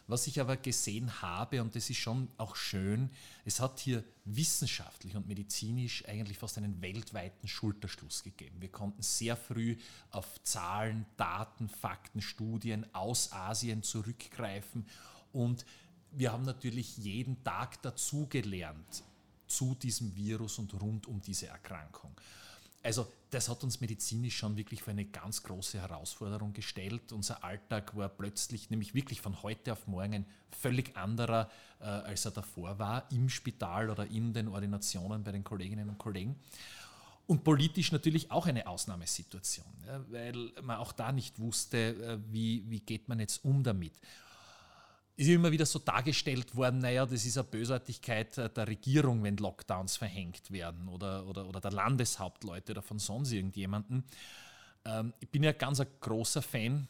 Was 0.09 0.25
ich 0.25 0.41
aber 0.41 0.57
gesehen 0.57 1.21
habe, 1.21 1.61
und 1.61 1.75
das 1.75 1.87
ist 1.91 1.99
schon 1.99 2.29
auch 2.39 2.55
schön, 2.55 3.11
es 3.45 3.59
hat 3.59 3.79
hier 3.79 4.03
wissenschaftlich 4.25 5.15
und 5.15 5.27
medizinisch 5.27 6.03
eigentlich 6.07 6.39
fast 6.39 6.57
einen 6.57 6.81
weltweiten 6.81 7.47
Schulterschluss 7.47 8.23
gegeben. 8.23 8.59
Wir 8.59 8.71
konnten 8.71 9.03
sehr 9.03 9.37
früh 9.37 9.77
auf 10.09 10.41
Zahlen, 10.41 11.05
Daten, 11.15 11.69
Fakten, 11.69 12.21
Studien 12.21 12.87
aus 12.91 13.31
Asien 13.31 13.83
zurückgreifen 13.83 14.87
und 15.31 15.63
wir 16.09 16.31
haben 16.31 16.43
natürlich 16.43 16.97
jeden 16.97 17.43
Tag 17.43 17.79
dazugelernt 17.83 19.03
zu 19.45 19.75
diesem 19.75 20.15
Virus 20.15 20.57
und 20.57 20.73
rund 20.81 21.05
um 21.05 21.21
diese 21.21 21.45
Erkrankung. 21.49 22.19
Also 22.81 23.07
das 23.29 23.49
hat 23.49 23.63
uns 23.63 23.81
medizinisch 23.81 24.37
schon 24.37 24.55
wirklich 24.55 24.81
für 24.81 24.91
eine 24.91 25.05
ganz 25.05 25.43
große 25.43 25.79
Herausforderung 25.81 26.53
gestellt. 26.53 27.11
Unser 27.11 27.43
Alltag 27.43 27.95
war 27.95 28.09
plötzlich, 28.09 28.69
nämlich 28.69 28.95
wirklich 28.95 29.21
von 29.21 29.43
heute 29.43 29.73
auf 29.73 29.85
morgen, 29.87 30.25
völlig 30.49 30.95
anderer, 30.95 31.49
äh, 31.79 31.83
als 31.83 32.25
er 32.25 32.31
davor 32.31 32.79
war, 32.79 33.11
im 33.11 33.29
Spital 33.29 33.89
oder 33.89 34.07
in 34.07 34.33
den 34.33 34.47
Ordinationen 34.47 35.23
bei 35.23 35.31
den 35.31 35.43
Kolleginnen 35.43 35.89
und 35.89 35.97
Kollegen. 35.97 36.35
Und 37.27 37.43
politisch 37.43 37.91
natürlich 37.91 38.31
auch 38.31 38.47
eine 38.47 38.65
Ausnahmesituation, 38.65 39.67
ja, 39.85 40.03
weil 40.09 40.51
man 40.63 40.77
auch 40.77 40.93
da 40.93 41.11
nicht 41.11 41.37
wusste, 41.37 41.77
äh, 41.77 42.17
wie, 42.31 42.63
wie 42.69 42.79
geht 42.79 43.07
man 43.07 43.19
jetzt 43.19 43.45
um 43.45 43.61
damit 43.61 43.93
ist 45.19 45.27
immer 45.27 45.51
wieder 45.51 45.65
so 45.65 45.79
dargestellt 45.79 46.55
worden, 46.55 46.79
naja, 46.79 47.05
das 47.05 47.25
ist 47.25 47.37
eine 47.37 47.43
Bösartigkeit 47.43 48.37
äh, 48.37 48.49
der 48.49 48.67
Regierung, 48.67 49.21
wenn 49.23 49.35
Lockdowns 49.35 49.97
verhängt 49.97 50.49
werden 50.49 50.87
oder, 50.87 51.27
oder, 51.27 51.45
oder 51.45 51.59
der 51.59 51.71
Landeshauptleute 51.71 52.71
oder 52.71 52.81
von 52.81 52.99
sonst 52.99 53.33
irgendjemanden. 53.33 54.05
Ähm, 54.85 55.13
ich 55.19 55.29
bin 55.29 55.43
ja 55.43 55.51
ganz 55.51 55.81
ein 55.81 55.87
großer 55.99 56.41
Fan, 56.41 56.87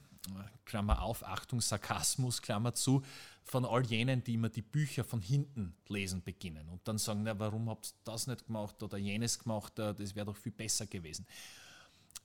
Klammer 0.65 1.01
auf, 1.01 1.23
Achtung, 1.23 1.59
Sarkasmus, 1.59 2.39
Klammer 2.39 2.75
zu, 2.75 3.01
von 3.45 3.65
all 3.65 3.83
jenen, 3.87 4.23
die 4.23 4.35
immer 4.35 4.49
die 4.49 4.61
Bücher 4.61 5.03
von 5.03 5.21
hinten 5.21 5.75
lesen 5.87 6.21
beginnen 6.21 6.69
und 6.69 6.87
dann 6.87 6.99
sagen, 6.99 7.23
na, 7.23 7.39
warum 7.39 7.67
habt 7.67 7.87
ihr 7.87 7.93
das 8.03 8.27
nicht 8.27 8.45
gemacht 8.45 8.83
oder 8.83 8.99
jenes 8.99 9.39
gemacht, 9.39 9.79
äh, 9.79 9.95
das 9.95 10.13
wäre 10.13 10.27
doch 10.27 10.37
viel 10.37 10.51
besser 10.51 10.85
gewesen. 10.85 11.25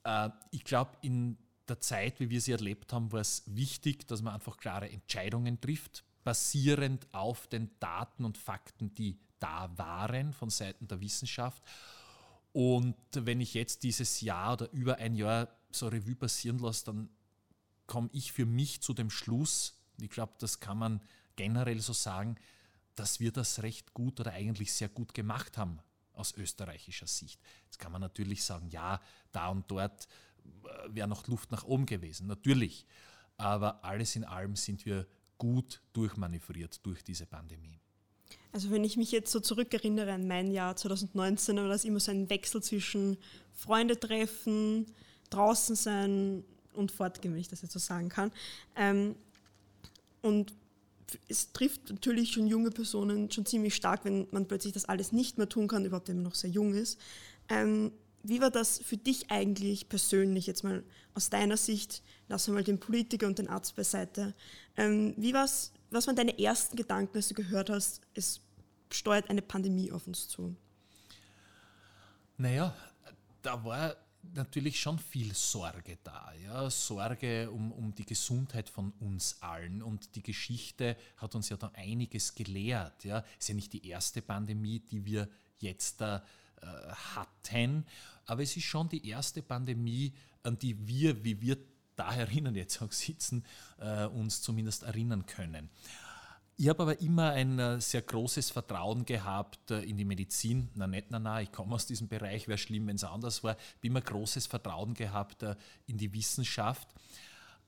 Äh, 0.04 0.28
ich 0.50 0.64
glaube, 0.64 0.90
in 1.00 1.38
der 1.68 1.80
Zeit, 1.80 2.20
wie 2.20 2.30
wir 2.30 2.40
sie 2.40 2.52
erlebt 2.52 2.92
haben, 2.92 3.12
war 3.12 3.20
es 3.20 3.42
wichtig, 3.46 4.06
dass 4.06 4.22
man 4.22 4.34
einfach 4.34 4.56
klare 4.56 4.90
Entscheidungen 4.90 5.60
trifft, 5.60 6.04
basierend 6.24 7.06
auf 7.12 7.46
den 7.46 7.70
Daten 7.80 8.24
und 8.24 8.38
Fakten, 8.38 8.94
die 8.94 9.18
da 9.38 9.70
waren 9.76 10.32
von 10.32 10.50
Seiten 10.50 10.88
der 10.88 11.00
Wissenschaft. 11.00 11.62
Und 12.52 12.96
wenn 13.12 13.40
ich 13.40 13.54
jetzt 13.54 13.82
dieses 13.82 14.20
Jahr 14.20 14.54
oder 14.54 14.70
über 14.72 14.96
ein 14.98 15.14
Jahr 15.14 15.48
so 15.70 15.88
Revue 15.88 16.14
passieren 16.14 16.58
lasse, 16.58 16.86
dann 16.86 17.10
komme 17.86 18.08
ich 18.12 18.32
für 18.32 18.46
mich 18.46 18.80
zu 18.80 18.94
dem 18.94 19.10
Schluss, 19.10 19.74
ich 20.00 20.10
glaube, 20.10 20.34
das 20.38 20.60
kann 20.60 20.78
man 20.78 21.00
generell 21.36 21.80
so 21.80 21.92
sagen, 21.92 22.36
dass 22.94 23.20
wir 23.20 23.32
das 23.32 23.62
recht 23.62 23.92
gut 23.92 24.20
oder 24.20 24.32
eigentlich 24.32 24.72
sehr 24.72 24.88
gut 24.88 25.14
gemacht 25.14 25.58
haben 25.58 25.80
aus 26.12 26.32
österreichischer 26.36 27.06
Sicht. 27.06 27.40
Jetzt 27.64 27.78
kann 27.78 27.92
man 27.92 28.00
natürlich 28.00 28.44
sagen, 28.44 28.68
ja, 28.70 29.00
da 29.32 29.48
und 29.48 29.68
dort 29.70 30.06
wäre 30.88 31.08
noch 31.08 31.26
Luft 31.28 31.50
nach 31.50 31.64
oben 31.64 31.86
gewesen, 31.86 32.26
natürlich. 32.26 32.86
Aber 33.36 33.84
alles 33.84 34.16
in 34.16 34.24
allem 34.24 34.56
sind 34.56 34.86
wir 34.86 35.06
gut 35.38 35.80
durchmanövriert 35.92 36.84
durch 36.86 37.02
diese 37.02 37.26
Pandemie. 37.26 37.80
Also 38.52 38.70
wenn 38.70 38.84
ich 38.84 38.96
mich 38.96 39.10
jetzt 39.10 39.32
so 39.32 39.40
zurückerinnere 39.40 40.12
an 40.12 40.28
mein 40.28 40.50
Jahr 40.52 40.76
2019, 40.76 41.56
war 41.56 41.68
das 41.68 41.84
immer 41.84 41.98
so 41.98 42.12
ein 42.12 42.30
Wechsel 42.30 42.62
zwischen 42.62 43.18
Freunde 43.52 43.98
treffen, 43.98 44.86
draußen 45.30 45.74
sein 45.74 46.44
und 46.72 46.92
fortgehen, 46.92 47.34
wenn 47.34 47.40
ich 47.40 47.48
das 47.48 47.62
jetzt 47.62 47.72
so 47.72 47.80
sagen 47.80 48.08
kann. 48.08 48.30
Ähm, 48.76 49.16
und 50.22 50.52
es 51.28 51.52
trifft 51.52 51.90
natürlich 51.90 52.32
schon 52.32 52.46
junge 52.46 52.70
Personen 52.70 53.30
schon 53.30 53.44
ziemlich 53.44 53.74
stark, 53.74 54.04
wenn 54.04 54.28
man 54.30 54.46
plötzlich 54.46 54.72
das 54.72 54.84
alles 54.84 55.12
nicht 55.12 55.36
mehr 55.36 55.48
tun 55.48 55.68
kann, 55.68 55.84
überhaupt 55.84 56.08
wenn 56.08 56.16
man 56.16 56.24
noch 56.24 56.34
sehr 56.34 56.50
jung 56.50 56.74
ist. 56.74 56.98
Ähm, 57.48 57.92
wie 58.24 58.40
war 58.40 58.50
das 58.50 58.78
für 58.78 58.96
dich 58.96 59.30
eigentlich 59.30 59.88
persönlich, 59.88 60.46
jetzt 60.46 60.64
mal 60.64 60.82
aus 61.14 61.30
deiner 61.30 61.56
Sicht, 61.56 62.02
lassen 62.28 62.52
wir 62.52 62.60
mal 62.60 62.64
den 62.64 62.80
Politiker 62.80 63.26
und 63.26 63.38
den 63.38 63.48
Arzt 63.48 63.76
beiseite. 63.76 64.34
Ähm, 64.76 65.14
wie 65.16 65.34
war's, 65.34 65.72
was 65.90 66.06
waren 66.06 66.16
deine 66.16 66.38
ersten 66.38 66.76
Gedanken, 66.76 67.16
als 67.16 67.28
du 67.28 67.34
gehört 67.34 67.70
hast, 67.70 68.00
es 68.14 68.40
steuert 68.90 69.30
eine 69.30 69.42
Pandemie 69.42 69.92
auf 69.92 70.06
uns 70.06 70.28
zu? 70.28 70.56
Naja, 72.36 72.74
da 73.42 73.62
war 73.62 73.94
natürlich 74.32 74.80
schon 74.80 74.98
viel 74.98 75.34
Sorge 75.34 75.98
da. 76.02 76.32
Ja? 76.42 76.70
Sorge 76.70 77.50
um, 77.50 77.72
um 77.72 77.94
die 77.94 78.06
Gesundheit 78.06 78.68
von 78.68 78.92
uns 79.00 79.36
allen. 79.40 79.82
Und 79.82 80.14
die 80.16 80.22
Geschichte 80.22 80.96
hat 81.18 81.34
uns 81.34 81.48
ja 81.48 81.56
da 81.56 81.70
einiges 81.74 82.34
gelehrt. 82.34 83.04
Ja? 83.04 83.24
Ist 83.38 83.48
ja 83.48 83.54
nicht 83.54 83.72
die 83.72 83.86
erste 83.86 84.22
Pandemie, 84.22 84.80
die 84.80 85.04
wir 85.04 85.28
jetzt 85.58 86.00
da 86.00 86.24
äh, 86.60 86.66
hatten. 87.14 87.86
Aber 88.26 88.42
es 88.42 88.56
ist 88.56 88.64
schon 88.64 88.88
die 88.88 89.06
erste 89.08 89.42
Pandemie, 89.42 90.12
an 90.42 90.58
die 90.58 90.86
wir, 90.86 91.24
wie 91.24 91.40
wir 91.40 91.56
da 91.96 92.12
herinnen 92.12 92.54
jetzt 92.54 92.80
auch 92.82 92.92
sitzen, 92.92 93.44
äh, 93.78 94.06
uns 94.06 94.42
zumindest 94.42 94.82
erinnern 94.82 95.26
können. 95.26 95.70
Ich 96.56 96.68
habe 96.68 96.82
aber 96.84 97.00
immer 97.00 97.30
ein 97.30 97.58
äh, 97.58 97.80
sehr 97.80 98.02
großes 98.02 98.50
Vertrauen 98.50 99.04
gehabt 99.04 99.70
äh, 99.72 99.82
in 99.82 99.96
die 99.96 100.04
Medizin. 100.04 100.68
Na, 100.74 100.86
nicht, 100.86 101.10
na, 101.10 101.18
na, 101.18 101.42
ich 101.42 101.50
komme 101.50 101.74
aus 101.74 101.86
diesem 101.86 102.08
Bereich, 102.08 102.46
wäre 102.46 102.58
schlimm, 102.58 102.86
wenn 102.86 102.96
es 102.96 103.04
anders 103.04 103.42
war. 103.42 103.56
Ich 103.56 103.76
habe 103.76 103.86
immer 103.88 104.00
großes 104.00 104.46
Vertrauen 104.46 104.94
gehabt 104.94 105.44
in 105.86 105.98
die 105.98 106.12
Wissenschaft. 106.12 106.88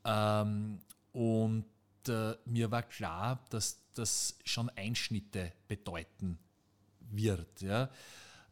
Ähm, 0.04 0.78
und 1.12 1.66
mir 2.44 2.70
war 2.70 2.84
klar, 2.84 3.44
dass 3.50 3.80
das 3.94 4.38
schon 4.44 4.70
Einschnitte 4.76 5.52
bedeuten 5.66 6.38
wird. 7.00 7.62
Ja 7.62 7.90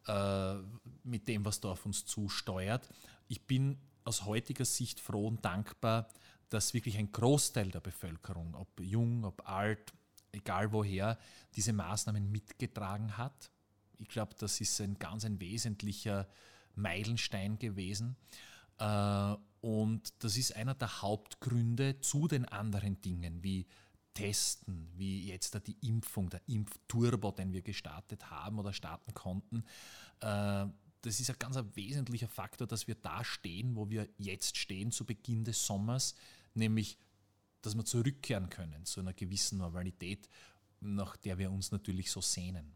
äh, 0.07 0.55
mit 1.03 1.27
dem, 1.27 1.45
was 1.45 1.59
da 1.59 1.71
auf 1.71 1.85
uns 1.85 2.05
zusteuert. 2.05 2.87
Ich 3.27 3.45
bin 3.45 3.77
aus 4.03 4.25
heutiger 4.25 4.65
Sicht 4.65 4.99
froh 4.99 5.27
und 5.27 5.43
dankbar, 5.43 6.07
dass 6.49 6.73
wirklich 6.73 6.97
ein 6.97 7.11
Großteil 7.11 7.71
der 7.71 7.79
Bevölkerung, 7.79 8.55
ob 8.55 8.79
jung, 8.79 9.23
ob 9.25 9.47
alt, 9.49 9.93
egal 10.31 10.71
woher, 10.71 11.17
diese 11.55 11.73
Maßnahmen 11.73 12.31
mitgetragen 12.31 13.17
hat. 13.17 13.51
Ich 13.97 14.09
glaube, 14.09 14.35
das 14.37 14.61
ist 14.61 14.79
ein 14.81 14.99
ganz 14.99 15.25
ein 15.25 15.39
wesentlicher 15.39 16.27
Meilenstein 16.75 17.57
gewesen. 17.57 18.15
Äh, 18.77 19.35
und 19.61 20.13
das 20.23 20.37
ist 20.37 20.55
einer 20.55 20.75
der 20.75 21.01
Hauptgründe 21.01 21.99
zu 22.01 22.27
den 22.27 22.45
anderen 22.45 23.01
Dingen 23.01 23.43
wie 23.43 23.65
Testen, 24.15 24.89
wie 24.95 25.27
jetzt 25.27 25.55
die 25.67 25.77
Impfung, 25.87 26.31
der 26.31 26.41
Impfturbo, 26.47 27.31
den 27.31 27.53
wir 27.53 27.61
gestartet 27.61 28.31
haben 28.31 28.57
oder 28.57 28.73
starten 28.73 29.13
konnten, 29.13 29.63
äh, 30.21 30.65
das 31.01 31.19
ist 31.19 31.29
ein 31.29 31.35
ganz 31.37 31.57
wesentlicher 31.75 32.27
Faktor, 32.27 32.65
dass 32.65 32.87
wir 32.87 32.95
da 32.95 33.23
stehen, 33.23 33.75
wo 33.75 33.91
wir 33.91 34.09
jetzt 34.17 34.57
stehen 34.57 34.91
zu 34.91 35.05
Beginn 35.05 35.43
des 35.43 35.63
Sommers, 35.63 36.15
nämlich, 36.55 36.97
dass 37.61 37.75
wir 37.75 37.85
zurückkehren 37.85 38.49
können 38.49 38.85
zu 38.85 39.01
einer 39.01 39.13
gewissen 39.13 39.59
Normalität, 39.59 40.27
nach 40.79 41.15
der 41.17 41.37
wir 41.37 41.51
uns 41.51 41.71
natürlich 41.71 42.09
so 42.09 42.21
sehnen. 42.21 42.75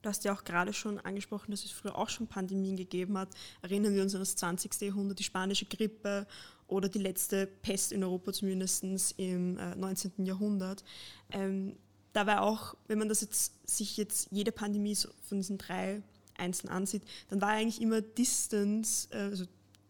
Du 0.00 0.08
hast 0.08 0.24
ja 0.24 0.34
auch 0.34 0.44
gerade 0.44 0.72
schon 0.72 0.98
angesprochen, 1.00 1.50
dass 1.50 1.64
es 1.64 1.70
früher 1.70 1.96
auch 1.96 2.10
schon 2.10 2.26
Pandemien 2.26 2.76
gegeben 2.76 3.16
hat. 3.16 3.34
Erinnern 3.62 3.94
wir 3.94 4.02
uns 4.02 4.14
an 4.14 4.20
das 4.20 4.36
20. 4.36 4.80
Jahrhundert, 4.82 5.18
die 5.18 5.24
spanische 5.24 5.64
Grippe 5.64 6.26
oder 6.66 6.88
die 6.88 6.98
letzte 6.98 7.46
Pest 7.46 7.92
in 7.92 8.02
Europa 8.02 8.32
zumindest 8.32 8.84
im 9.18 9.58
äh, 9.58 9.74
19. 9.76 10.24
Jahrhundert. 10.24 10.84
Ähm, 11.30 11.76
da 12.12 12.26
war 12.26 12.42
auch, 12.42 12.76
wenn 12.86 12.98
man 12.98 13.08
das 13.08 13.20
jetzt, 13.20 13.68
sich 13.68 13.96
jetzt 13.96 14.28
jede 14.30 14.52
Pandemie 14.52 14.94
so 14.94 15.08
von 15.28 15.38
diesen 15.38 15.58
drei 15.58 16.02
einzeln 16.36 16.70
ansieht, 16.70 17.02
dann 17.28 17.40
war 17.40 17.50
eigentlich 17.50 17.80
immer 17.80 18.00
Distance, 18.00 19.08
äh, 19.10 19.18
also 19.18 19.44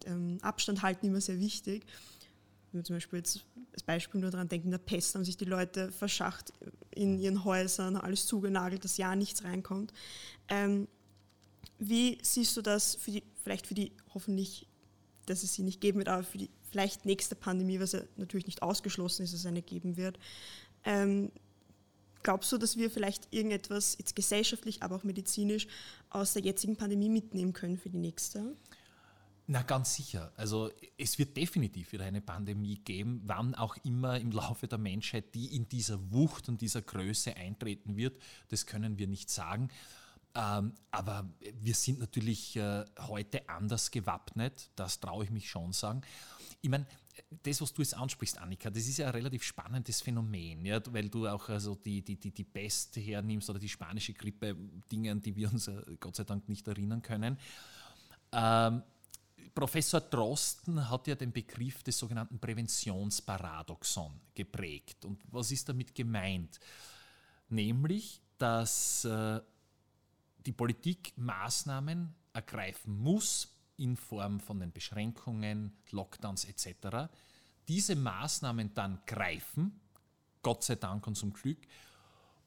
ähm, 0.05 0.39
Abstand 0.41 0.81
halten 0.81 1.05
immer 1.05 1.21
sehr 1.21 1.39
wichtig. 1.39 1.85
Wenn 2.71 2.81
wir 2.81 2.83
zum 2.83 2.95
Beispiel 2.95 3.19
jetzt 3.19 3.45
als 3.73 3.83
Beispiel 3.83 4.21
nur 4.21 4.31
daran 4.31 4.47
denken, 4.47 4.67
in 4.67 4.71
der 4.71 4.77
Pest 4.79 5.15
haben 5.15 5.25
sich 5.25 5.37
die 5.37 5.45
Leute 5.45 5.91
verschacht 5.91 6.53
in 6.91 7.19
ihren 7.19 7.43
Häusern, 7.43 7.95
alles 7.95 8.25
zugenagelt, 8.25 8.83
dass 8.83 8.97
ja 8.97 9.15
nichts 9.15 9.43
reinkommt. 9.43 9.93
Ähm, 10.47 10.87
wie 11.77 12.17
siehst 12.21 12.55
du 12.57 12.61
das 12.61 12.95
für 12.95 13.11
die, 13.11 13.23
vielleicht 13.43 13.67
für 13.67 13.73
die 13.73 13.91
hoffentlich, 14.13 14.67
dass 15.25 15.43
es 15.43 15.53
sie 15.53 15.63
nicht 15.63 15.81
geben 15.81 15.99
wird, 15.99 16.09
aber 16.09 16.23
für 16.23 16.37
die 16.37 16.49
vielleicht 16.75 17.05
nächste 17.05 17.35
Pandemie, 17.35 17.79
was 17.79 17.93
ja 17.93 18.01
natürlich 18.17 18.47
nicht 18.47 18.61
ausgeschlossen 18.61 19.23
ist, 19.23 19.31
dass 19.31 19.39
es 19.39 19.45
eine 19.45 19.61
geben 19.61 19.95
wird. 19.95 20.19
Ähm, 20.83 21.31
glaubst 22.21 22.51
du, 22.51 22.57
dass 22.57 22.75
wir 22.75 22.91
vielleicht 22.91 23.33
irgendetwas 23.33 23.95
jetzt 23.97 24.13
gesellschaftlich, 24.13 24.83
aber 24.83 24.97
auch 24.97 25.05
medizinisch 25.05 25.67
aus 26.09 26.33
der 26.33 26.41
jetzigen 26.41 26.75
Pandemie 26.75 27.07
mitnehmen 27.07 27.53
können 27.53 27.77
für 27.77 27.89
die 27.89 27.97
nächste? 27.97 28.57
Na, 29.47 29.61
ganz 29.61 29.95
sicher. 29.95 30.33
Also 30.35 30.69
es 30.97 31.17
wird 31.17 31.37
definitiv 31.37 31.93
wieder 31.93 32.03
eine 32.03 32.19
Pandemie 32.19 32.79
geben, 32.79 33.21
wann 33.23 33.55
auch 33.55 33.77
immer 33.85 34.19
im 34.19 34.31
Laufe 34.31 34.67
der 34.67 34.77
Menschheit, 34.77 35.33
die 35.33 35.55
in 35.55 35.69
dieser 35.69 36.11
Wucht 36.11 36.49
und 36.49 36.59
dieser 36.59 36.81
Größe 36.81 37.37
eintreten 37.37 37.95
wird. 37.95 38.21
Das 38.49 38.65
können 38.65 38.97
wir 38.97 39.07
nicht 39.07 39.29
sagen. 39.29 39.69
Ähm, 40.35 40.73
aber 40.91 41.29
wir 41.39 41.73
sind 41.73 41.99
natürlich 41.99 42.57
äh, 42.57 42.83
heute 42.99 43.47
anders 43.47 43.89
gewappnet, 43.89 44.69
das 44.75 44.99
traue 44.99 45.23
ich 45.23 45.31
mich 45.31 45.49
schon 45.49 45.71
sagen. 45.71 46.01
Ich 46.65 46.71
meine, 46.71 46.87
das, 47.43 47.61
was 47.61 47.71
du 47.73 47.83
jetzt 47.83 47.95
ansprichst, 47.95 48.39
Annika, 48.39 48.71
das 48.71 48.87
ist 48.87 48.97
ja 48.97 49.05
ein 49.05 49.11
relativ 49.11 49.43
spannendes 49.43 50.01
Phänomen, 50.01 50.65
ja, 50.65 50.81
weil 50.91 51.09
du 51.09 51.27
auch 51.27 51.47
also 51.47 51.75
die, 51.75 52.01
die, 52.01 52.19
die, 52.19 52.31
die 52.31 52.43
Pest 52.43 52.95
hernimmst 52.95 53.51
oder 53.51 53.59
die 53.59 53.69
spanische 53.69 54.15
Grippe, 54.15 54.57
Dinge, 54.91 55.11
an 55.11 55.21
die 55.21 55.35
wir 55.35 55.51
uns 55.51 55.67
äh, 55.67 55.79
Gott 55.99 56.15
sei 56.15 56.23
Dank 56.23 56.49
nicht 56.49 56.67
erinnern 56.67 57.03
können. 57.03 57.37
Ähm, 58.31 58.81
Professor 59.53 60.01
Drosten 60.01 60.89
hat 60.89 61.05
ja 61.05 61.13
den 61.13 61.31
Begriff 61.31 61.83
des 61.83 61.99
sogenannten 61.99 62.39
Präventionsparadoxon 62.39 64.19
geprägt. 64.33 65.05
Und 65.05 65.21
was 65.31 65.51
ist 65.51 65.69
damit 65.69 65.93
gemeint? 65.93 66.59
Nämlich, 67.47 68.23
dass 68.39 69.05
äh, 69.05 69.39
die 70.43 70.51
Politik 70.51 71.13
Maßnahmen 71.15 72.15
ergreifen 72.33 72.97
muss 72.97 73.54
in 73.77 73.97
Form 73.97 74.39
von 74.39 74.59
den 74.59 74.71
Beschränkungen, 74.71 75.75
Lockdowns 75.91 76.45
etc., 76.45 77.09
diese 77.67 77.95
Maßnahmen 77.95 78.73
dann 78.73 79.01
greifen, 79.05 79.79
Gott 80.41 80.63
sei 80.63 80.75
Dank 80.75 81.07
und 81.07 81.15
zum 81.15 81.33
Glück, 81.33 81.59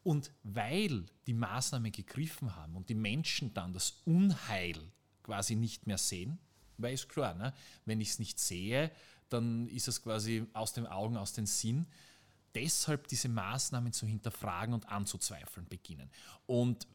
und 0.04 0.30
weil 0.42 1.04
die 1.26 1.34
Maßnahmen 1.34 1.92
gegriffen 1.92 2.54
haben 2.54 2.76
und 2.76 2.88
die 2.88 2.94
Menschen 2.94 3.52
dann 3.52 3.72
das 3.72 4.00
Unheil 4.04 4.80
quasi 5.22 5.56
nicht 5.56 5.86
mehr 5.86 5.98
sehen, 5.98 6.38
weil 6.78 6.94
ist 6.94 7.08
klar, 7.08 7.34
ne? 7.34 7.52
wenn 7.84 8.00
ich 8.00 8.10
es 8.10 8.18
nicht 8.18 8.38
sehe, 8.38 8.90
dann 9.28 9.68
ist 9.68 9.88
es 9.88 10.02
quasi 10.02 10.46
aus 10.54 10.72
den 10.72 10.86
Augen, 10.86 11.16
aus 11.16 11.32
den 11.32 11.46
Sinn. 11.46 11.86
Deshalb 12.54 13.08
diese 13.08 13.28
Maßnahmen 13.28 13.92
zu 13.92 14.06
hinterfragen 14.06 14.72
und 14.72 14.88
anzuzweifeln 14.88 15.68
beginnen. 15.68 16.10
Und 16.46 16.86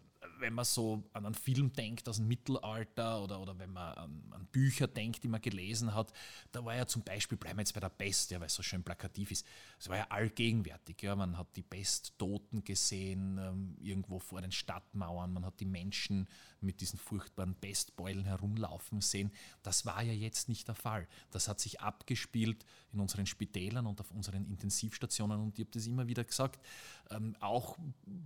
wenn 0.43 0.53
man 0.53 0.65
so 0.65 1.01
an 1.13 1.25
einen 1.25 1.35
Film 1.35 1.71
denkt 1.71 2.09
aus 2.09 2.17
dem 2.17 2.27
Mittelalter 2.27 3.23
oder, 3.23 3.39
oder 3.39 3.57
wenn 3.57 3.71
man 3.71 3.93
an, 3.95 4.23
an, 4.31 4.45
Bücher 4.51 4.87
denkt, 4.87 5.23
die 5.23 5.29
man 5.29 5.39
gelesen 5.39 5.95
hat, 5.95 6.11
da 6.51 6.63
war 6.65 6.75
ja 6.75 6.85
zum 6.85 7.01
Beispiel, 7.01 7.37
bleiben 7.37 7.57
wir 7.57 7.61
jetzt 7.61 7.73
bei 7.73 7.79
der 7.79 7.87
Pest, 7.87 8.29
ja, 8.29 8.41
weil 8.41 8.47
es 8.47 8.53
so 8.53 8.61
schön 8.61 8.83
plakativ 8.83 9.31
ist, 9.31 9.45
es 9.79 9.87
war 9.87 9.97
ja 9.97 10.07
allgegenwärtig. 10.09 11.01
Ja, 11.01 11.15
man 11.15 11.37
hat 11.37 11.55
die 11.55 11.63
Pesttoten 11.63 12.65
gesehen, 12.65 13.37
ähm, 13.37 13.77
irgendwo 13.79 14.19
vor 14.19 14.41
den 14.41 14.51
Stadtmauern, 14.51 15.31
man 15.31 15.45
hat 15.45 15.61
die 15.61 15.65
Menschen 15.65 16.27
mit 16.59 16.81
diesen 16.81 16.99
furchtbaren 16.99 17.55
Pestbeulen 17.55 18.25
herumlaufen 18.25 18.99
sehen. 18.99 19.31
Das 19.61 19.85
war 19.85 20.03
ja 20.03 20.13
jetzt 20.13 20.49
nicht 20.49 20.67
der 20.67 20.75
Fall. 20.75 21.07
Das 21.31 21.47
hat 21.47 21.61
sich 21.61 21.79
abgespielt 21.79 22.65
in 22.91 22.99
unseren 22.99 23.25
Spitälern 23.25 23.87
und 23.87 23.99
auf 24.01 24.11
unseren 24.11 24.45
Intensivstationen 24.45 25.39
und 25.39 25.57
ich 25.57 25.65
habe 25.65 25.71
das 25.71 25.87
immer 25.87 26.07
wieder 26.07 26.23
gesagt, 26.23 26.63
ähm, 27.09 27.35
auch 27.39 27.77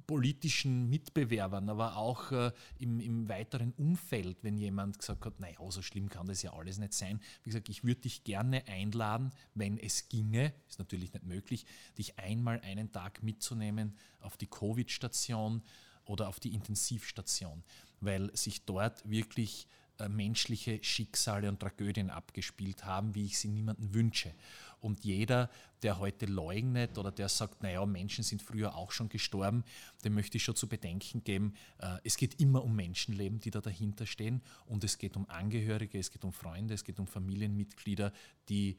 politischen 0.07 0.89
Mitbewerbern, 0.89 1.69
aber 1.69 1.95
auch 1.95 2.06
äh, 2.31 2.51
im, 2.79 2.99
im, 2.99 3.29
weiteren 3.29 3.73
Umfeld, 3.73 4.37
wenn 4.43 4.57
jemand 4.57 4.99
gesagt 4.99 5.25
hat, 5.25 5.39
naja, 5.39 5.57
so 5.69 5.81
schlimm 5.81 6.09
kann 6.09 6.27
das 6.27 6.41
ja 6.41 6.53
alles 6.53 6.77
nicht 6.77 6.93
sein. 6.93 7.19
Wie 7.43 7.49
gesagt, 7.49 7.69
ich 7.69 7.83
würde 7.83 8.01
dich 8.01 8.23
gerne 8.23 8.67
einladen, 8.67 9.31
wenn 9.53 9.77
es 9.77 10.09
ginge, 10.09 10.53
ist 10.67 10.79
natürlich 10.79 11.13
nicht 11.13 11.25
möglich, 11.25 11.65
dich 11.97 12.17
einmal 12.19 12.61
einen 12.61 12.91
Tag 12.91 13.23
mitzunehmen 13.23 13.97
auf 14.21 14.37
die 14.37 14.47
Covid-Station 14.47 15.61
oder 16.05 16.27
auf 16.27 16.39
die 16.39 16.53
Intensivstation, 16.53 17.63
weil 17.99 18.35
sich 18.35 18.65
dort 18.65 19.09
wirklich 19.09 19.67
äh, 19.99 20.09
menschliche 20.09 20.83
Schicksale 20.83 21.49
und 21.49 21.59
Tragödien 21.59 22.11
abgespielt 22.11 22.85
haben, 22.85 23.15
wie 23.15 23.25
ich 23.25 23.39
sie 23.39 23.47
niemandem 23.47 23.93
wünsche. 23.95 24.31
Und 24.79 25.03
jeder, 25.03 25.49
der 25.81 25.99
heute 25.99 26.25
leugnet 26.25 26.97
oder 26.97 27.11
der 27.11 27.29
sagt, 27.29 27.63
naja, 27.63 27.85
Menschen 27.85 28.23
sind 28.23 28.41
früher 28.41 28.75
auch 28.75 28.91
schon 28.91 29.09
gestorben, 29.09 29.63
dem 30.03 30.13
möchte 30.13 30.37
ich 30.37 30.43
schon 30.43 30.55
zu 30.55 30.67
bedenken 30.67 31.23
geben, 31.23 31.53
äh, 31.79 31.97
es 32.03 32.17
geht 32.17 32.39
immer 32.39 32.63
um 32.63 32.75
Menschenleben, 32.75 33.39
die 33.39 33.51
da 33.51 33.61
dahinter 33.61 34.05
stehen 34.05 34.41
und 34.65 34.83
es 34.83 34.97
geht 34.97 35.15
um 35.17 35.29
Angehörige, 35.29 35.99
es 35.99 36.11
geht 36.11 36.23
um 36.23 36.33
Freunde, 36.33 36.73
es 36.73 36.83
geht 36.83 36.99
um 36.99 37.07
Familienmitglieder, 37.07 38.13
die 38.49 38.71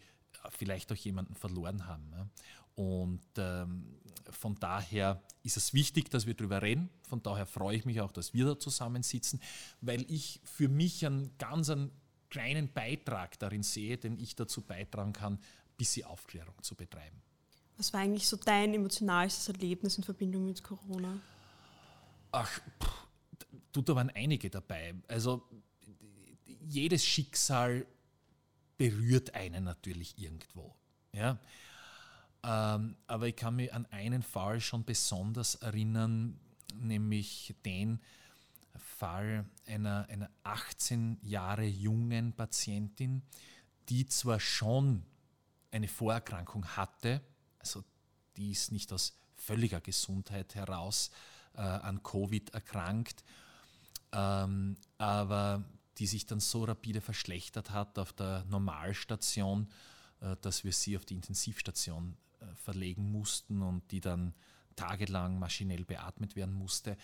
äh, 0.44 0.48
vielleicht 0.50 0.92
auch 0.92 0.96
jemanden 0.96 1.34
verloren 1.34 1.86
haben. 1.86 2.30
Und 2.78 3.26
ähm, 3.38 3.98
von 4.30 4.54
daher 4.54 5.20
ist 5.42 5.56
es 5.56 5.74
wichtig, 5.74 6.10
dass 6.10 6.26
wir 6.26 6.34
darüber 6.34 6.62
reden. 6.62 6.90
Von 7.08 7.20
daher 7.24 7.44
freue 7.44 7.76
ich 7.76 7.84
mich 7.84 8.00
auch, 8.00 8.12
dass 8.12 8.34
wir 8.34 8.44
da 8.44 8.56
zusammensitzen, 8.56 9.40
weil 9.80 10.04
ich 10.08 10.40
für 10.44 10.68
mich 10.68 11.04
einen 11.04 11.36
ganz 11.38 11.70
einen 11.70 11.90
kleinen 12.30 12.72
Beitrag 12.72 13.36
darin 13.40 13.64
sehe, 13.64 13.98
den 13.98 14.16
ich 14.16 14.36
dazu 14.36 14.60
beitragen 14.60 15.12
kann, 15.12 15.40
bisschen 15.78 16.04
Aufklärung 16.06 16.54
zu 16.62 16.74
betreiben. 16.74 17.22
Was 17.78 17.92
war 17.92 18.00
eigentlich 18.00 18.28
so 18.28 18.36
dein 18.36 18.74
emotionalstes 18.74 19.48
Erlebnis 19.48 19.96
in 19.96 20.04
Verbindung 20.04 20.44
mit 20.44 20.62
Corona? 20.62 21.18
Ach, 22.32 22.60
du, 23.72 23.80
da 23.80 23.94
waren 23.94 24.10
einige 24.10 24.50
dabei. 24.50 24.94
Also 25.06 25.48
jedes 26.66 27.04
Schicksal 27.06 27.86
berührt 28.76 29.34
einen 29.34 29.64
natürlich 29.64 30.18
irgendwo. 30.18 30.74
Ja? 31.12 31.38
Ähm, 32.42 32.96
aber 33.06 33.28
ich 33.28 33.36
kann 33.36 33.56
mich 33.56 33.72
an 33.72 33.86
einen 33.86 34.22
Fall 34.22 34.60
schon 34.60 34.84
besonders 34.84 35.54
erinnern, 35.56 36.38
nämlich 36.74 37.54
den 37.64 38.00
Fall 38.76 39.44
einer, 39.66 40.06
einer 40.08 40.30
18 40.42 41.18
Jahre 41.22 41.64
jungen 41.64 42.32
Patientin, 42.32 43.22
die 43.88 44.06
zwar 44.06 44.40
schon 44.40 45.04
eine 45.70 45.88
Vorerkrankung 45.88 46.66
hatte, 46.76 47.20
also 47.58 47.84
die 48.36 48.52
ist 48.52 48.72
nicht 48.72 48.92
aus 48.92 49.18
völliger 49.36 49.80
Gesundheit 49.80 50.54
heraus 50.54 51.10
äh, 51.54 51.60
an 51.60 52.02
Covid 52.02 52.50
erkrankt, 52.50 53.24
ähm, 54.12 54.76
aber 54.96 55.64
die 55.98 56.06
sich 56.06 56.26
dann 56.26 56.40
so 56.40 56.64
rapide 56.64 57.00
verschlechtert 57.00 57.70
hat 57.70 57.98
auf 57.98 58.12
der 58.12 58.44
Normalstation, 58.44 59.68
äh, 60.20 60.36
dass 60.40 60.64
wir 60.64 60.72
sie 60.72 60.96
auf 60.96 61.04
die 61.04 61.14
Intensivstation 61.14 62.16
äh, 62.40 62.46
verlegen 62.54 63.10
mussten 63.10 63.62
und 63.62 63.90
die 63.90 64.00
dann 64.00 64.34
tagelang 64.76 65.38
maschinell 65.38 65.84
beatmet 65.84 66.36
werden 66.36 66.54
musste. 66.54 66.96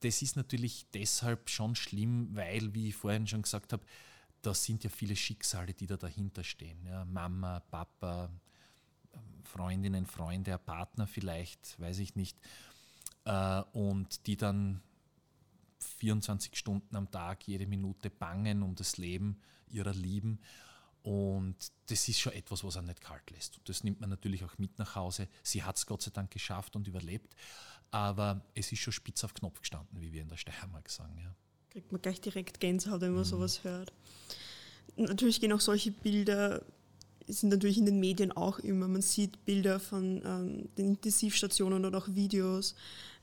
Das 0.00 0.22
ist 0.22 0.36
natürlich 0.36 0.86
deshalb 0.94 1.50
schon 1.50 1.76
schlimm, 1.76 2.34
weil, 2.34 2.74
wie 2.74 2.88
ich 2.88 2.96
vorhin 2.96 3.26
schon 3.26 3.42
gesagt 3.42 3.74
habe, 3.74 3.84
da 4.42 4.54
sind 4.54 4.84
ja 4.84 4.90
viele 4.90 5.16
Schicksale, 5.16 5.74
die 5.74 5.86
da 5.86 5.96
dahinter 5.96 6.44
stehen. 6.44 6.84
Ja, 6.86 7.04
Mama, 7.04 7.60
Papa, 7.60 8.30
Freundinnen, 9.44 10.06
Freunde, 10.06 10.56
Partner 10.58 11.06
vielleicht, 11.06 11.78
weiß 11.80 11.98
ich 11.98 12.14
nicht. 12.16 12.38
Äh, 13.24 13.62
und 13.72 14.26
die 14.26 14.36
dann 14.36 14.82
24 15.98 16.56
Stunden 16.56 16.96
am 16.96 17.10
Tag, 17.10 17.46
jede 17.46 17.66
Minute 17.66 18.10
bangen 18.10 18.62
um 18.62 18.74
das 18.74 18.96
Leben 18.96 19.40
ihrer 19.68 19.94
Lieben. 19.94 20.40
Und 21.02 21.56
das 21.86 22.08
ist 22.08 22.20
schon 22.20 22.34
etwas, 22.34 22.62
was 22.62 22.76
er 22.76 22.82
nicht 22.82 23.00
kalt 23.00 23.30
lässt. 23.30 23.56
Und 23.56 23.68
das 23.68 23.84
nimmt 23.84 24.00
man 24.00 24.10
natürlich 24.10 24.44
auch 24.44 24.58
mit 24.58 24.78
nach 24.78 24.96
Hause. 24.96 25.28
Sie 25.42 25.62
hat 25.62 25.76
es 25.76 25.86
Gott 25.86 26.02
sei 26.02 26.10
Dank 26.10 26.30
geschafft 26.30 26.76
und 26.76 26.86
überlebt. 26.86 27.34
Aber 27.90 28.44
es 28.54 28.70
ist 28.70 28.80
schon 28.80 28.92
spitz 28.92 29.24
auf 29.24 29.34
Knopf 29.34 29.60
gestanden, 29.60 30.00
wie 30.00 30.12
wir 30.12 30.22
in 30.22 30.28
der 30.28 30.36
Steiermark 30.36 30.90
sagen. 30.90 31.18
Ja. 31.18 31.34
Kriegt 31.70 31.92
man 31.92 32.02
gleich 32.02 32.20
direkt 32.20 32.60
Gänsehaut, 32.60 33.00
wenn 33.00 33.12
man 33.12 33.20
mhm. 33.20 33.28
sowas 33.28 33.64
hört. 33.64 33.92
Natürlich 34.96 35.40
gehen 35.40 35.52
auch 35.52 35.60
solche 35.60 35.92
Bilder, 35.92 36.62
sind 37.26 37.50
natürlich 37.50 37.78
in 37.78 37.86
den 37.86 38.00
Medien 38.00 38.32
auch 38.32 38.58
immer. 38.58 38.88
Man 38.88 39.02
sieht 39.02 39.44
Bilder 39.44 39.78
von 39.78 40.22
ähm, 40.24 40.68
den 40.76 40.88
Intensivstationen 40.88 41.84
oder 41.84 41.98
auch 41.98 42.08
Videos. 42.08 42.74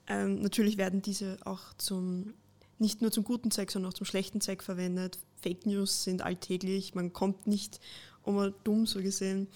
Ähm, 0.07 0.41
natürlich 0.41 0.77
werden 0.77 1.01
diese 1.01 1.37
auch 1.45 1.73
zum 1.77 2.33
nicht 2.79 3.01
nur 3.01 3.11
zum 3.11 3.23
guten 3.23 3.51
Zweck, 3.51 3.71
sondern 3.71 3.91
auch 3.91 3.97
zum 3.97 4.05
schlechten 4.05 4.39
Zweck 4.39 4.63
verwendet. 4.63 5.17
Fake 5.41 5.65
News 5.65 6.03
sind 6.03 6.21
alltäglich, 6.21 6.93
man 6.95 7.11
kommt 7.11 7.47
nicht 7.47 7.79
um 8.23 8.53
dumm 8.63 8.85
so 8.85 9.01
gesehen, 9.01 9.47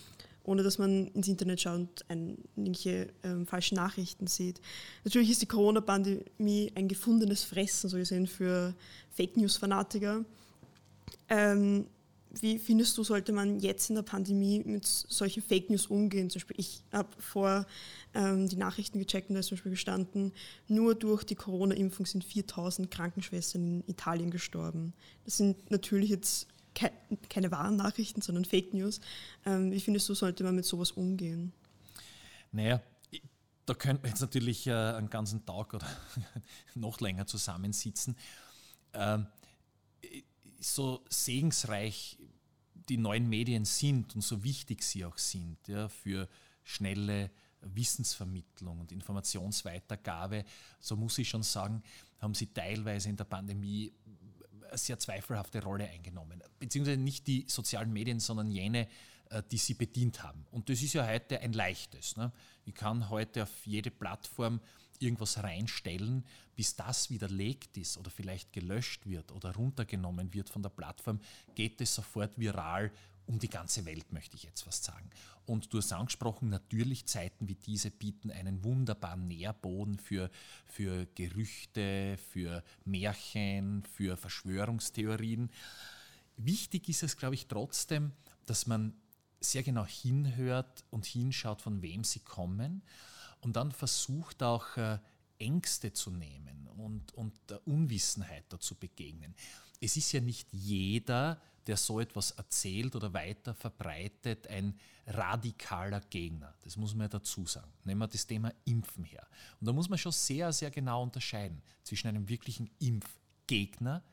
ohne 0.44 0.64
dass 0.64 0.78
man 0.78 1.08
ins 1.08 1.28
Internet 1.28 1.62
schaut 1.62 2.06
und 2.10 2.38
irgendwelche 2.56 3.10
ähm, 3.24 3.46
falschen 3.46 3.76
Nachrichten 3.76 4.28
sieht. 4.28 4.60
Natürlich 5.04 5.32
ist 5.32 5.42
die 5.42 5.48
Corona-Pandemie 5.48 6.72
ein 6.76 6.88
gefundenes 6.88 7.44
Fressen 7.44 7.90
so 7.90 7.98
gesehen 7.98 8.28
für 8.28 8.74
Fake 9.12 9.38
News-Fanatiker. 9.38 10.26
Ähm, 11.30 11.86
wie 12.40 12.60
findest 12.60 12.98
du, 12.98 13.04
sollte 13.04 13.34
man 13.34 13.60
jetzt 13.60 13.90
in 13.90 13.96
der 13.96 14.04
Pandemie 14.04 14.62
mit 14.66 14.86
solchen 14.86 15.44
Fake 15.44 15.70
News 15.70 15.88
umgehen? 15.88 16.30
Zum 16.30 16.40
Beispiel, 16.40 16.56
ich 16.60 16.82
habe 16.94 17.10
vor 17.20 17.66
ähm, 18.14 18.48
die 18.48 18.56
Nachrichten 18.56 19.00
gecheckt 19.00 19.30
und 19.30 19.36
da 19.36 19.42
ist 19.42 19.48
zum 19.48 19.58
Beispiel 19.58 19.72
gestanden, 19.72 20.32
nur 20.68 20.96
durch 20.96 21.24
die 21.24 21.36
Corona-Impfung 21.36 22.06
sind 22.06 22.24
4000 22.24 22.90
Krankenschwestern 22.90 23.82
in 23.82 23.84
Italien 23.88 24.32
gestorben. 24.32 24.94
Das 25.26 25.38
sind 25.38 25.72
natürlich 25.72 26.10
jetzt 26.10 26.48
ke 26.74 26.92
keine 27.30 27.52
wahren 27.52 27.76
Nachrichten, 27.76 28.22
sondern 28.22 28.46
Fake 28.46 28.74
News. 28.74 29.02
Ähm, 29.46 29.72
wie 29.72 29.80
findest 29.80 30.08
du, 30.10 30.14
sollte 30.14 30.44
man 30.44 30.56
mit 30.56 30.66
sowas 30.66 30.92
umgehen? 30.92 31.54
Naja, 32.52 32.82
da 33.66 33.74
könnte 33.74 34.04
man 34.04 34.12
jetzt 34.12 34.22
natürlich 34.22 34.68
äh, 34.68 34.74
einen 34.74 35.10
ganzen 35.10 35.46
Tag 35.46 35.74
oder 35.74 35.88
noch 36.76 37.00
länger 37.00 37.26
zusammensitzen. 37.26 38.16
Ähm, 38.94 39.28
so 40.60 41.04
segensreich 41.10 42.18
die 42.90 42.98
neuen 42.98 43.30
Medien 43.30 43.66
sind 43.66 44.16
und 44.16 44.22
so 44.22 44.44
wichtig 44.44 44.84
sie 44.84 45.06
auch 45.06 45.18
sind 45.18 45.58
ja, 45.68 45.88
für 45.88 46.28
schnelle 46.64 47.32
Wissensvermittlung 47.62 48.80
und 48.80 48.92
Informationsweitergabe, 48.92 50.44
so 50.80 50.96
muss 50.96 51.18
ich 51.18 51.30
schon 51.30 51.44
sagen, 51.44 51.84
haben 52.20 52.34
sie 52.34 52.48
teilweise 52.48 53.10
in 53.10 53.16
der 53.16 53.24
Pandemie 53.24 53.94
sehr 54.74 55.00
zweifelhafte 55.00 55.64
Rolle 55.64 55.90
eingenommen. 55.90 56.42
Beziehungsweise 56.60 57.00
nicht 57.00 57.28
die 57.28 57.46
sozialen 57.48 57.92
Medien, 57.92 58.20
sondern 58.20 58.52
jene, 58.52 58.88
äh, 59.30 59.44
die 59.50 59.58
sie 59.58 59.74
bedient 59.74 60.24
haben. 60.24 60.46
Und 60.52 60.70
das 60.70 60.82
ist 60.82 60.94
ja 60.94 61.08
heute 61.08 61.40
ein 61.40 61.54
leichtes. 61.54 62.18
Ne? 62.18 62.32
Ich 62.66 62.76
kann 62.76 63.10
heute 63.10 63.44
auf 63.44 63.66
jede 63.66 63.92
Plattform 63.92 64.60
irgendwas 65.00 65.42
reinstellen, 65.42 66.26
bis 66.56 66.76
das 66.76 67.10
widerlegt 67.10 67.78
ist 67.78 67.98
oder 67.98 68.12
vielleicht 68.12 68.54
gelöscht 68.54 69.08
wird 69.08 69.32
oder 69.32 69.56
runtergenommen 69.56 70.34
wird 70.34 70.50
von 70.50 70.62
der 70.62 70.70
Plattform, 70.70 71.20
geht 71.56 71.82
es 71.82 71.96
sofort 71.96 72.38
viral 72.38 72.92
um 73.32 73.40
die 73.40 73.50
ganze 73.50 73.86
Welt, 73.86 74.12
möchte 74.12 74.36
ich 74.36 74.44
jetzt 74.44 74.64
fast 74.64 74.84
sagen. 74.84 75.10
Und 75.46 75.74
du 75.74 75.78
hast 75.78 75.94
angesprochen, 75.94 76.50
natürlich 76.50 77.06
Zeiten 77.06 77.48
wie 77.48 77.56
diese 77.56 77.90
bieten 77.90 78.30
einen 78.30 78.62
wunderbaren 78.66 79.26
Nährboden 79.30 79.98
für, 80.00 80.30
für 80.66 81.06
Gerüchte, 81.16 82.18
für 82.30 82.62
Märchen, 82.84 83.84
für 83.96 84.18
Verschwörungstheorien. 84.18 85.50
Wichtig 86.36 86.90
ist 86.90 87.04
es, 87.04 87.16
glaube 87.16 87.36
ich, 87.36 87.48
trotzdem, 87.48 88.12
dass 88.46 88.68
man 88.68 88.94
sehr 89.40 89.64
genau 89.64 89.86
hinhört 89.86 90.84
und 90.90 91.06
hinschaut, 91.06 91.62
von 91.62 91.82
wem 91.82 92.04
sie 92.04 92.20
kommen 92.20 92.82
und 93.40 93.56
dann 93.56 93.72
versucht 93.72 94.44
auch 94.44 94.76
äh, 94.76 95.00
Ängste 95.40 95.94
zu 95.94 96.12
nehmen 96.12 96.68
und, 96.76 97.14
und 97.14 97.34
der 97.50 97.66
Unwissenheit 97.66 98.44
dazu 98.50 98.76
begegnen. 98.76 99.34
Es 99.80 99.96
ist 99.96 100.12
ja 100.12 100.20
nicht 100.20 100.48
jeder, 100.52 101.42
der 101.68 101.78
so 101.78 102.00
etwas 102.00 102.32
erzählt 102.32 102.96
oder 102.96 103.14
weiter 103.14 103.54
verbreitet, 103.54 104.48
ein 104.48 104.80
radikaler 105.08 106.02
Gegner. 106.02 106.54
Das 106.64 106.78
muss 106.78 106.94
man 106.94 107.06
ja 107.06 107.10
dazu 107.10 107.46
sagen. 107.46 107.72
Nehmen 107.84 108.00
wir 108.00 108.08
das 108.08 108.26
Thema 108.26 108.52
Impfen 108.66 109.04
her. 109.04 109.28
Und 109.60 109.68
da 109.68 109.74
muss 109.74 109.90
man 109.90 109.98
schon 109.98 110.12
sehr, 110.12 110.52
sehr 110.54 110.72
genau 110.72 111.04
unterscheiden 111.04 111.62
zwischen 111.84 112.08
einem 112.08 112.28
wirklichen 112.30 112.70
Impfgegner, 112.80 114.04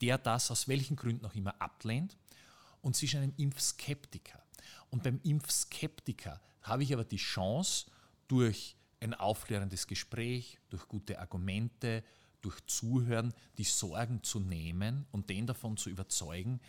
der 0.00 0.18
das 0.18 0.50
aus 0.50 0.68
welchen 0.68 0.96
Gründen 0.96 1.24
auch 1.26 1.34
immer 1.34 1.60
ablehnt, 1.60 2.16
und 2.82 2.94
zwischen 2.94 3.20
einem 3.20 3.34
Impfskeptiker. 3.36 4.40
Und 4.90 5.02
beim 5.02 5.20
Impfskeptiker 5.24 6.40
habe 6.62 6.84
ich 6.84 6.92
aber 6.92 7.04
die 7.04 7.16
Chance, 7.16 7.86
durch 8.28 8.76
ein 9.00 9.14
aufklärendes 9.14 9.86
Gespräch, 9.86 10.58
durch 10.68 10.88
gute 10.88 11.18
Argumente, 11.18 12.02
durch 12.42 12.64
Zuhören 12.66 13.32
die 13.58 13.64
Sorgen 13.64 14.22
zu 14.22 14.40
nehmen 14.40 15.06
und 15.10 15.30
den 15.30 15.46
davon 15.46 15.76
zu 15.76 15.90
überzeugen, 15.90 16.60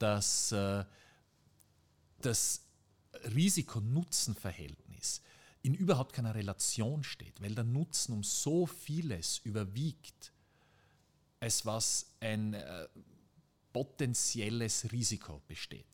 dass 0.00 0.50
äh, 0.52 0.84
das 2.20 2.64
Risiko-Nutzen-Verhältnis 3.34 5.22
in 5.62 5.74
überhaupt 5.74 6.14
keiner 6.14 6.34
Relation 6.34 7.04
steht, 7.04 7.40
weil 7.40 7.54
der 7.54 7.64
Nutzen 7.64 8.14
um 8.14 8.24
so 8.24 8.66
vieles 8.66 9.38
überwiegt, 9.38 10.32
als 11.38 11.66
was 11.66 12.14
ein 12.20 12.54
äh, 12.54 12.88
potenzielles 13.72 14.90
Risiko 14.90 15.42
besteht. 15.46 15.86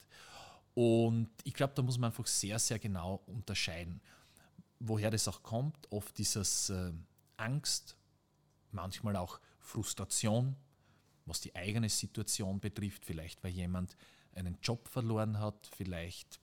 Und 0.74 1.30
ich 1.44 1.54
glaube, 1.54 1.72
da 1.74 1.82
muss 1.82 1.98
man 1.98 2.10
einfach 2.10 2.26
sehr, 2.26 2.58
sehr 2.58 2.78
genau 2.78 3.22
unterscheiden, 3.26 4.00
woher 4.78 5.10
das 5.10 5.26
auch 5.26 5.42
kommt. 5.42 5.90
Oft 5.90 6.16
dieses 6.18 6.70
äh, 6.70 6.92
Angst, 7.36 7.96
manchmal 8.72 9.16
auch 9.16 9.40
Frustration, 9.58 10.54
was 11.26 11.40
die 11.40 11.54
eigene 11.54 11.88
Situation 11.88 12.60
betrifft, 12.60 13.04
vielleicht 13.04 13.42
weil 13.44 13.52
jemand 13.52 13.96
einen 14.34 14.58
Job 14.62 14.88
verloren 14.88 15.38
hat, 15.38 15.68
vielleicht 15.76 16.40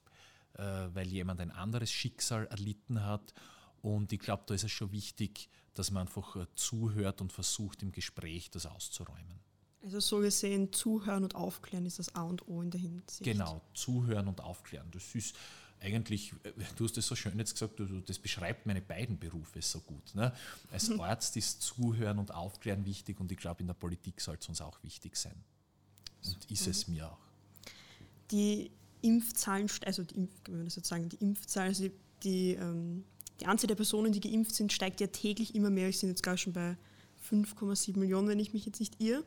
äh, 0.54 0.88
weil 0.92 1.08
jemand 1.08 1.40
ein 1.40 1.50
anderes 1.50 1.90
Schicksal 1.90 2.46
erlitten 2.46 3.04
hat. 3.04 3.34
Und 3.82 4.12
ich 4.12 4.20
glaube, 4.20 4.44
da 4.46 4.54
ist 4.54 4.64
es 4.64 4.72
schon 4.72 4.92
wichtig, 4.92 5.48
dass 5.74 5.90
man 5.90 6.06
einfach 6.06 6.36
äh, 6.36 6.46
zuhört 6.54 7.20
und 7.20 7.32
versucht, 7.32 7.82
im 7.82 7.92
Gespräch 7.92 8.50
das 8.50 8.66
auszuräumen. 8.66 9.40
Also 9.82 10.00
so 10.00 10.20
gesehen, 10.20 10.72
zuhören 10.72 11.24
und 11.24 11.34
aufklären 11.34 11.84
ist 11.84 11.98
das 11.98 12.14
A 12.14 12.22
und 12.22 12.48
O 12.48 12.62
in 12.62 12.70
der 12.70 12.80
Hinsicht. 12.80 13.22
Genau, 13.22 13.60
zuhören 13.74 14.28
und 14.28 14.40
aufklären. 14.40 14.90
Das 14.92 15.14
ist 15.14 15.36
eigentlich, 15.84 16.32
äh, 16.42 16.52
du 16.76 16.84
hast 16.84 16.96
es 16.98 17.06
so 17.06 17.14
schön 17.14 17.38
jetzt 17.38 17.52
gesagt, 17.52 17.78
du, 17.78 18.00
das 18.00 18.18
beschreibt 18.18 18.66
meine 18.66 18.80
beiden 18.80 19.18
Berufe 19.18 19.60
so 19.62 19.80
gut. 19.80 20.14
Ne? 20.14 20.32
Als 20.72 20.88
mhm. 20.88 21.00
Arzt 21.00 21.36
ist 21.36 21.62
Zuhören 21.62 22.18
und 22.18 22.32
Aufklären 22.32 22.84
wichtig 22.84 23.20
und 23.20 23.30
ich 23.30 23.38
glaube, 23.38 23.60
in 23.60 23.66
der 23.66 23.74
Politik 23.74 24.20
soll 24.20 24.36
es 24.40 24.48
uns 24.48 24.60
auch 24.60 24.82
wichtig 24.82 25.16
sein. 25.16 25.36
Und 26.24 26.50
ist 26.50 26.66
es 26.66 26.88
mir 26.88 27.10
auch. 27.10 27.18
Die 28.30 28.70
Impfzahlen, 29.02 29.68
also 29.84 30.02
die, 30.02 30.14
Impf, 30.14 30.32
wenn 30.48 30.64
das 30.64 30.76
jetzt 30.76 30.88
sagen, 30.88 31.08
die 31.10 31.16
Impfzahlen, 31.16 31.68
also 31.68 31.84
die, 31.84 31.92
die, 32.22 32.54
ähm, 32.54 33.04
die 33.40 33.46
Anzahl 33.46 33.66
der 33.66 33.74
Personen, 33.74 34.12
die 34.12 34.20
geimpft 34.20 34.54
sind, 34.54 34.72
steigt 34.72 35.00
ja 35.00 35.08
täglich 35.08 35.54
immer 35.54 35.70
mehr. 35.70 35.88
Ich 35.88 36.00
bin 36.00 36.08
jetzt 36.08 36.22
gar 36.22 36.38
schon 36.38 36.54
bei 36.54 36.76
5,7 37.30 37.98
Millionen, 37.98 38.28
wenn 38.28 38.38
ich 38.38 38.54
mich 38.54 38.64
jetzt 38.64 38.80
nicht 38.80 39.00
irre. 39.00 39.24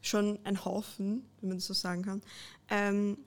Schon 0.00 0.38
ein 0.44 0.64
Haufen, 0.64 1.24
wenn 1.40 1.50
man 1.50 1.58
das 1.58 1.66
so 1.66 1.74
sagen 1.74 2.02
kann. 2.02 2.22
Ähm, 2.68 3.18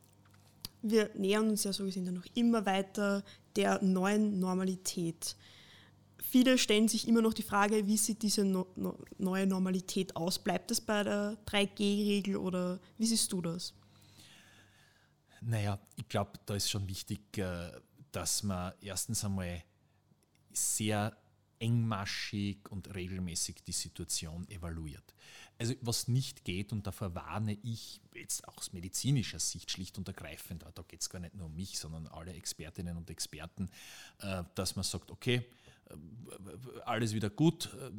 wir 0.90 1.10
nähern 1.16 1.50
uns 1.50 1.64
ja 1.64 1.74
so 1.74 1.86
gesehen 1.86 2.06
dann 2.06 2.16
noch 2.16 2.26
immer 2.34 2.66
weiter 2.66 3.24
der 3.56 3.82
neuen 3.82 4.40
Normalität. 4.40 5.36
Viele 6.22 6.58
stellen 6.58 6.88
sich 6.88 7.08
immer 7.08 7.22
noch 7.22 7.34
die 7.34 7.44
Frage, 7.44 7.88
wie 7.88 7.98
sieht 7.98 8.22
diese 8.22 8.44
no 8.44 8.68
no 8.76 8.98
neue 9.18 9.48
Normalität 9.48 10.16
aus? 10.16 10.40
Bleibt 10.40 10.72
es 10.72 10.82
bei 10.82 11.04
der 11.04 11.38
3G-Regel 11.46 12.38
oder 12.38 12.80
wie 12.98 13.06
siehst 13.06 13.32
du 13.32 13.42
das? 13.42 13.74
Naja, 15.42 15.80
ich 15.96 16.08
glaube, 16.08 16.32
da 16.46 16.56
ist 16.56 16.70
schon 16.70 16.88
wichtig, 16.88 17.38
äh, 17.38 17.72
dass 18.12 18.44
man 18.44 18.74
erstens 18.82 19.24
einmal 19.24 19.64
sehr 20.52 21.16
engmaschig 21.60 22.70
und 22.70 22.94
regelmäßig 22.94 23.64
die 23.64 23.72
Situation 23.72 24.48
evaluiert. 24.50 25.14
Also 25.58 25.74
was 25.82 26.08
nicht 26.08 26.44
geht, 26.44 26.74
und 26.74 26.86
davor 26.86 27.16
warne 27.16 27.58
ich 27.64 28.02
jetzt 28.14 28.48
auch 28.48 28.58
aus 28.58 28.74
medizinischer 28.74 29.40
Sicht 29.40 29.72
schlicht 29.72 29.98
und 29.98 30.08
ergreifend, 30.08 30.66
da 30.74 30.84
geht 30.84 31.02
es 31.02 31.10
gar 31.10 31.20
nicht 31.20 31.36
nur 31.36 31.46
um 31.46 31.56
mich, 31.56 31.80
sondern 31.80 32.08
alle 32.08 32.34
Expertinnen 32.34 32.98
und 32.98 33.10
Experten, 33.10 33.70
äh, 34.20 34.44
dass 34.56 34.76
man 34.76 34.84
sagt, 34.84 35.12
okay, 35.12 35.46
äh, 35.90 35.96
alles 36.86 37.14
wieder 37.14 37.30
gut, 37.30 37.74
äh, 37.74 37.90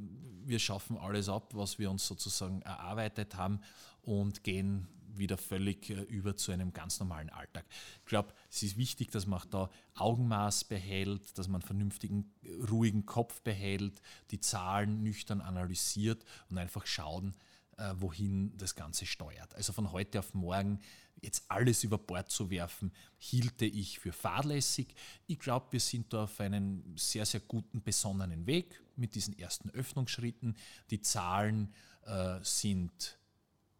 wir 0.45 0.59
schaffen 0.59 0.99
alles 0.99 1.29
ab, 1.29 1.55
was 1.55 1.79
wir 1.79 1.91
uns 1.91 2.07
sozusagen 2.07 2.61
erarbeitet 2.63 3.37
haben 3.37 3.61
und 4.03 4.45
gehen 4.45 4.87
wieder 5.19 5.39
völlig 5.39 5.91
über 5.91 6.37
zu 6.37 6.53
einem 6.53 6.73
ganz 6.73 7.01
normalen 7.01 7.31
Alltag. 7.31 7.65
Ich 8.01 8.07
glaube, 8.07 8.33
es 8.51 8.63
ist 8.63 8.77
wichtig, 8.77 9.11
dass 9.11 9.27
man 9.27 9.41
auch 9.41 9.45
da 9.47 9.71
Augenmaß 9.95 10.65
behält, 10.65 11.39
dass 11.39 11.49
man 11.49 11.61
einen 11.61 11.67
vernünftigen, 11.67 12.33
ruhigen 12.71 13.07
Kopf 13.07 13.41
behält, 13.43 14.01
die 14.31 14.41
Zahlen 14.41 15.03
nüchtern 15.03 15.41
analysiert 15.41 16.25
und 16.51 16.59
einfach 16.59 16.87
schauen, 16.87 17.35
äh, 17.79 17.95
wohin 17.99 18.57
das 18.57 18.75
Ganze 18.75 19.07
steuert. 19.07 19.55
Also 19.55 19.73
von 19.73 19.93
heute 19.93 20.19
auf 20.19 20.35
morgen 20.35 20.81
jetzt 21.23 21.45
alles 21.49 21.85
über 21.85 21.99
Bord 21.99 22.31
zu 22.31 22.51
werfen, 22.51 22.93
hielte 23.19 23.65
ich 23.65 23.99
für 23.99 24.13
fahrlässig. 24.13 24.95
Ich 25.27 25.39
glaube, 25.39 25.67
wir 25.71 25.81
sind 25.81 26.13
da 26.13 26.25
auf 26.25 26.41
einem 26.41 26.97
sehr, 26.97 27.27
sehr 27.27 27.41
guten, 27.41 27.83
besonnenen 27.83 28.47
Weg 28.47 28.81
mit 28.97 29.15
diesen 29.15 29.39
ersten 29.39 29.71
Öffnungsschritten. 29.71 30.57
Die 30.91 31.01
Zahlen 31.01 31.75
äh, 32.05 32.39
sind 32.43 33.19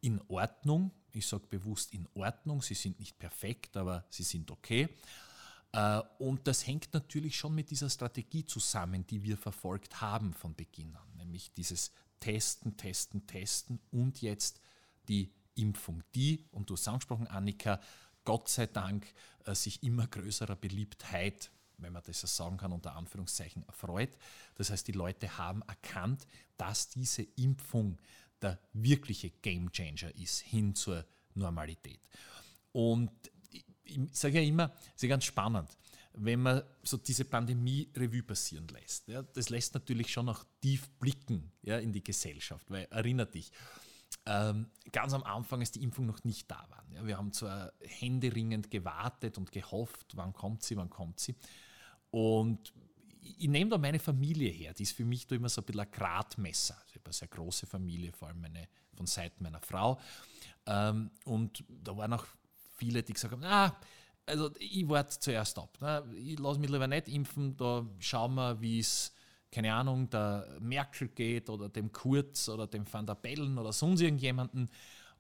in 0.01 0.21
Ordnung. 0.29 0.91
Ich 1.17 1.27
sage 1.27 1.47
bewusst 1.47 1.93
in 1.95 2.07
Ordnung. 2.15 2.63
Sie 2.63 2.75
sind 2.75 2.99
nicht 2.99 3.19
perfekt, 3.19 3.77
aber 3.77 4.05
sie 4.11 4.23
sind 4.23 4.51
okay. 4.51 4.89
Äh, 5.73 6.03
und 6.19 6.47
das 6.47 6.67
hängt 6.67 6.93
natürlich 6.93 7.37
schon 7.37 7.55
mit 7.55 7.71
dieser 7.71 7.91
Strategie 7.91 8.45
zusammen, 8.45 9.07
die 9.07 9.23
wir 9.23 9.37
verfolgt 9.37 10.01
haben 10.01 10.35
von 10.35 10.55
Beginn 10.55 10.95
an, 10.95 11.17
nämlich 11.17 11.53
dieses 11.55 11.93
testen, 12.21 12.77
testen, 12.77 13.27
testen 13.27 13.81
und 13.91 14.21
jetzt 14.23 14.61
die 15.09 15.33
Impfung, 15.55 16.03
die, 16.15 16.45
und 16.53 16.69
du 16.69 16.75
hast 16.75 16.89
angesprochen, 16.89 17.27
Annika, 17.29 17.81
Gott 18.25 18.49
sei 18.49 18.67
Dank 18.67 19.07
äh, 19.45 19.55
sich 19.55 19.83
immer 19.83 20.07
größerer 20.07 20.57
Beliebtheit, 20.57 21.51
wenn 21.79 21.93
man 21.93 22.03
das 22.05 22.21
so 22.21 22.27
sagen 22.27 22.57
kann, 22.57 22.73
unter 22.73 22.95
Anführungszeichen 22.97 23.63
erfreut. 23.67 24.17
Das 24.55 24.71
heißt, 24.71 24.87
die 24.87 24.93
Leute 24.93 25.39
haben 25.39 25.63
erkannt, 25.63 26.27
dass 26.57 26.89
diese 26.89 27.23
Impfung 27.23 27.99
der 28.43 28.59
wirkliche 28.73 29.31
Gamechanger 29.31 30.15
ist 30.17 30.41
hin 30.41 30.75
zur 30.75 31.05
Normalität. 31.35 32.01
Und 32.73 33.11
ich 33.85 34.01
sage 34.13 34.41
ja 34.41 34.47
immer, 34.47 34.73
es 34.95 35.03
ist 35.03 35.09
ganz 35.09 35.25
spannend 35.25 35.69
wenn 36.17 36.41
man 36.41 36.63
so 36.83 36.97
diese 36.97 37.25
Pandemie 37.25 37.91
Revue 37.95 38.23
passieren 38.23 38.67
lässt. 38.69 39.07
Ja, 39.09 39.23
das 39.23 39.51
lässt 39.51 39.75
natürlich 39.75 40.11
schon 40.11 40.29
auch 40.29 40.45
tief 40.61 40.89
blicken 40.99 41.53
ja, 41.63 41.79
in 41.79 41.93
die 41.93 42.03
Gesellschaft, 42.03 42.71
weil 42.71 42.87
erinnert 42.91 43.35
dich, 43.35 43.53
ähm, 44.25 44.67
ganz 44.93 45.13
am 45.13 45.23
Anfang, 45.25 45.61
als 45.61 45.73
die 45.73 45.83
Impfung 45.83 46.07
noch 46.07 46.25
nicht 46.25 46.51
da 46.51 46.67
war. 46.71 46.85
Ja, 46.95 47.07
wir 47.07 47.19
haben 47.19 47.33
zwar 47.33 47.73
händeringend 47.81 48.71
gewartet 48.71 49.37
und 49.37 49.53
gehofft, 49.53 50.17
wann 50.17 50.33
kommt 50.33 50.63
sie, 50.63 50.77
wann 50.77 50.91
kommt 50.91 51.21
sie. 51.21 51.35
Und 52.11 52.73
ich 53.21 53.49
nehme 53.49 53.71
da 53.71 53.79
meine 53.79 53.99
Familie 53.99 54.51
her, 54.51 54.73
die 54.73 54.85
ist 54.85 54.93
für 54.93 55.05
mich 55.05 55.27
da 55.27 55.35
immer 55.35 55.49
so 55.49 55.61
ein 55.61 55.65
bisschen 55.65 55.83
ein 55.83 55.91
Gradmesser. 55.91 56.81
Habe 57.07 57.11
eine 57.11 57.13
sehr 57.13 57.29
große 57.29 57.67
Familie, 57.67 58.13
vor 58.13 58.29
allem 58.29 58.41
meine, 58.41 58.69
von 58.97 59.07
Seiten 59.07 59.45
meiner 59.45 59.61
Frau. 59.61 60.01
Ähm, 60.67 61.11
und 61.25 61.63
da 61.69 61.97
waren 61.97 62.13
auch 62.13 62.27
viele, 62.77 63.03
die 63.03 63.13
gesagt 63.13 63.33
haben, 63.33 63.45
ah, 63.45 63.77
also 64.27 64.51
ich 64.59 64.89
warte 64.89 65.19
zuerst 65.21 65.57
ab. 65.57 65.79
Ne? 65.81 66.05
Ich 66.17 66.39
lasse 66.39 66.59
mich 66.59 66.69
lieber 66.69 66.89
nicht 66.89 67.07
impfen, 67.07 67.57
da 67.57 67.87
schauen 68.01 68.35
wir, 68.35 68.61
wie 68.61 68.81
es, 68.81 69.13
keine 69.53 69.73
Ahnung, 69.73 70.11
der 70.11 70.59
Merkel 70.61 71.09
geht 71.09 71.49
oder 71.49 71.69
dem 71.69 71.93
Kurz 71.93 72.49
oder 72.49 72.67
dem 72.67 72.93
Van 72.93 73.07
der 73.07 73.15
Bellen 73.15 73.57
oder 73.57 73.73
sonst 73.73 74.01
irgendjemanden. 74.01 74.69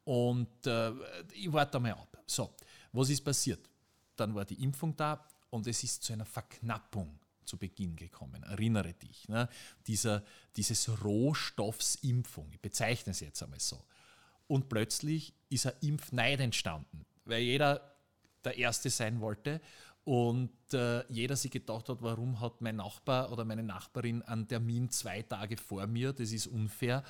Und 0.02 0.66
äh, 0.66 0.90
ich 1.34 1.52
warte 1.52 1.78
mal 1.78 1.92
ab. 1.92 2.18
So, 2.26 2.52
was 2.92 3.10
ist 3.10 3.24
passiert? 3.24 3.70
Dann 4.16 4.34
war 4.34 4.44
die 4.44 4.60
Impfung 4.60 4.96
da 4.96 5.24
und 5.50 5.68
es 5.68 5.84
ist 5.84 6.02
zu 6.02 6.12
einer 6.12 6.24
Verknappung 6.24 7.20
zu 7.46 7.56
Beginn 7.56 7.96
gekommen. 7.96 8.42
Erinnere 8.42 8.92
dich. 8.92 9.28
Ne? 9.28 9.48
Dieser, 9.86 10.22
dieses 10.56 11.02
Rohstoffsimpfung, 11.02 12.50
ich 12.52 12.60
bezeichne 12.60 13.12
es 13.12 13.20
jetzt 13.20 13.42
einmal 13.42 13.60
so. 13.60 13.84
Und 14.48 14.68
plötzlich 14.68 15.34
ist 15.48 15.66
ein 15.66 15.74
Impfneid 15.80 16.40
entstanden, 16.40 17.04
weil 17.24 17.42
jeder 17.42 17.96
der 18.44 18.56
Erste 18.56 18.90
sein 18.90 19.20
wollte. 19.20 19.60
Und 20.04 20.52
äh, 20.72 21.04
jeder 21.10 21.34
sich 21.34 21.50
gedacht 21.50 21.88
hat, 21.88 22.00
warum 22.00 22.38
hat 22.38 22.60
mein 22.60 22.76
Nachbar 22.76 23.32
oder 23.32 23.44
meine 23.44 23.64
Nachbarin 23.64 24.22
einen 24.22 24.46
Termin 24.46 24.88
zwei 24.88 25.22
Tage 25.22 25.56
vor 25.56 25.84
mir? 25.88 26.12
Das 26.12 26.30
ist 26.30 26.46
unfair. 26.46 27.02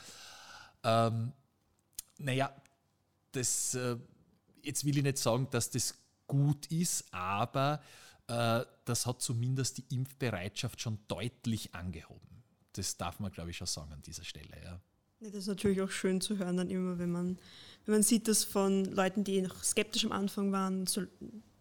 Ähm, 0.82 1.34
naja, 2.16 2.50
das, 3.32 3.74
äh, 3.74 3.98
jetzt 4.62 4.86
will 4.86 4.96
ich 4.96 5.02
nicht 5.02 5.18
sagen, 5.18 5.46
dass 5.50 5.68
das 5.68 5.94
gut 6.26 6.66
ist, 6.72 7.12
aber 7.12 7.82
das 8.26 9.06
hat 9.06 9.22
zumindest 9.22 9.78
die 9.78 9.94
Impfbereitschaft 9.94 10.80
schon 10.80 10.98
deutlich 11.08 11.74
angehoben. 11.74 12.42
Das 12.72 12.96
darf 12.96 13.20
man, 13.20 13.30
glaube 13.30 13.50
ich, 13.50 13.56
schon 13.56 13.66
sagen 13.66 13.92
an 13.92 14.02
dieser 14.02 14.24
Stelle. 14.24 14.50
Ja. 14.64 14.80
Das 15.20 15.34
ist 15.34 15.46
natürlich 15.46 15.80
auch 15.80 15.90
schön 15.90 16.20
zu 16.20 16.36
hören, 16.36 16.58
dann 16.58 16.68
immer, 16.68 16.98
wenn 16.98 17.10
man, 17.10 17.38
wenn 17.84 17.94
man 17.94 18.02
sieht, 18.02 18.28
dass 18.28 18.44
von 18.44 18.84
Leuten, 18.84 19.24
die 19.24 19.40
noch 19.40 19.62
skeptisch 19.64 20.04
am 20.04 20.12
Anfang 20.12 20.52
waren, 20.52 20.86
zu, 20.86 21.08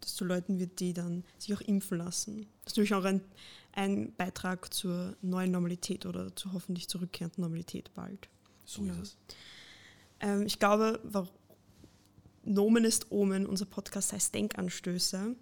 dass 0.00 0.14
zu 0.14 0.24
Leuten 0.24 0.58
wird, 0.58 0.78
die 0.80 0.92
dann 0.92 1.24
sich 1.38 1.54
auch 1.54 1.62
impfen 1.62 1.98
lassen. 1.98 2.46
Das 2.64 2.72
ist 2.72 2.76
natürlich 2.76 2.94
auch 2.94 3.04
ein, 3.04 3.22
ein 3.72 4.14
Beitrag 4.14 4.72
zur 4.74 5.16
neuen 5.22 5.52
Normalität 5.52 6.04
oder 6.04 6.34
zur 6.36 6.52
hoffentlich 6.52 6.88
zurückkehrenden 6.88 7.42
Normalität 7.42 7.94
bald. 7.94 8.28
So 8.64 8.84
ja. 8.84 8.92
ist 8.92 8.98
es. 9.00 9.16
Ähm, 10.20 10.42
ich 10.42 10.58
glaube, 10.58 11.00
Nomen 12.44 12.84
ist 12.84 13.10
Omen, 13.10 13.46
unser 13.46 13.64
Podcast 13.64 14.12
heißt 14.12 14.34
Denkanstöße. 14.34 15.34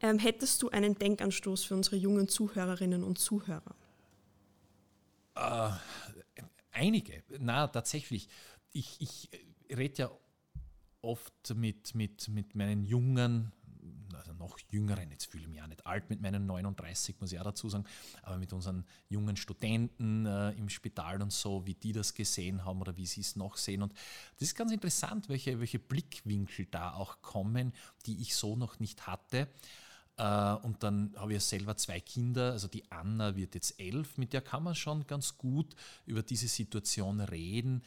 Ähm, 0.00 0.18
hättest 0.18 0.62
du 0.62 0.70
einen 0.70 0.94
Denkanstoß 0.94 1.64
für 1.64 1.74
unsere 1.74 1.96
jungen 1.96 2.28
Zuhörerinnen 2.28 3.02
und 3.02 3.18
Zuhörer? 3.18 3.74
Uh, 5.36 5.70
Einige, 6.78 7.24
na 7.40 7.66
tatsächlich. 7.66 8.28
Ich, 8.72 9.00
ich 9.00 9.30
rede 9.68 10.02
ja 10.02 10.10
oft 11.02 11.54
mit, 11.56 11.94
mit, 11.94 12.28
mit 12.28 12.54
meinen 12.54 12.84
jungen, 12.84 13.52
also 14.28 14.38
noch 14.38 14.58
jüngeren, 14.70 15.10
jetzt 15.10 15.26
fühle 15.26 15.44
ich 15.44 15.48
mich 15.48 15.62
auch 15.62 15.66
nicht 15.66 15.86
alt 15.86 16.08
mit 16.10 16.20
meinen 16.20 16.46
39, 16.46 17.20
muss 17.20 17.32
ich 17.32 17.38
auch 17.38 17.44
dazu 17.44 17.68
sagen, 17.68 17.84
aber 18.22 18.38
mit 18.38 18.52
unseren 18.52 18.84
jungen 19.08 19.36
Studenten 19.36 20.26
äh, 20.26 20.50
im 20.52 20.68
Spital 20.68 21.22
und 21.22 21.32
so, 21.32 21.66
wie 21.66 21.74
die 21.74 21.92
das 21.92 22.14
gesehen 22.14 22.64
haben 22.64 22.80
oder 22.80 22.96
wie 22.96 23.06
sie 23.06 23.20
es 23.20 23.36
noch 23.36 23.56
sehen. 23.56 23.82
Und 23.82 23.92
das 24.38 24.48
ist 24.48 24.54
ganz 24.54 24.72
interessant, 24.72 25.28
welche, 25.28 25.60
welche 25.60 25.78
Blickwinkel 25.78 26.66
da 26.70 26.94
auch 26.94 27.20
kommen, 27.22 27.72
die 28.06 28.20
ich 28.20 28.34
so 28.34 28.56
noch 28.56 28.78
nicht 28.80 29.06
hatte. 29.06 29.48
Äh, 30.16 30.54
und 30.62 30.82
dann 30.82 31.14
habe 31.16 31.32
ich 31.32 31.36
ja 31.36 31.40
selber 31.40 31.76
zwei 31.76 32.00
Kinder, 32.00 32.52
also 32.52 32.68
die 32.68 32.90
Anna 32.90 33.36
wird 33.36 33.54
jetzt 33.54 33.80
elf, 33.80 34.18
mit 34.18 34.32
der 34.32 34.42
kann 34.42 34.62
man 34.62 34.74
schon 34.74 35.06
ganz 35.06 35.38
gut 35.38 35.74
über 36.06 36.22
diese 36.22 36.48
Situation 36.48 37.20
reden. 37.20 37.82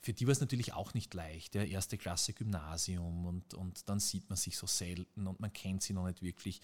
Für 0.00 0.12
die 0.12 0.26
war 0.26 0.32
es 0.32 0.40
natürlich 0.40 0.72
auch 0.74 0.94
nicht 0.94 1.12
leicht, 1.14 1.54
ja, 1.54 1.62
erste 1.62 1.98
Klasse 1.98 2.32
Gymnasium 2.32 3.26
und, 3.26 3.54
und 3.54 3.88
dann 3.88 4.00
sieht 4.00 4.28
man 4.28 4.36
sich 4.36 4.56
so 4.56 4.66
selten 4.66 5.26
und 5.26 5.40
man 5.40 5.52
kennt 5.52 5.82
sie 5.82 5.92
noch 5.92 6.06
nicht 6.06 6.22
wirklich. 6.22 6.60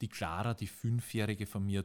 Die 0.00 0.08
Clara, 0.08 0.54
die 0.54 0.66
Fünfjährige 0.66 1.46
von 1.46 1.64
mir, 1.64 1.84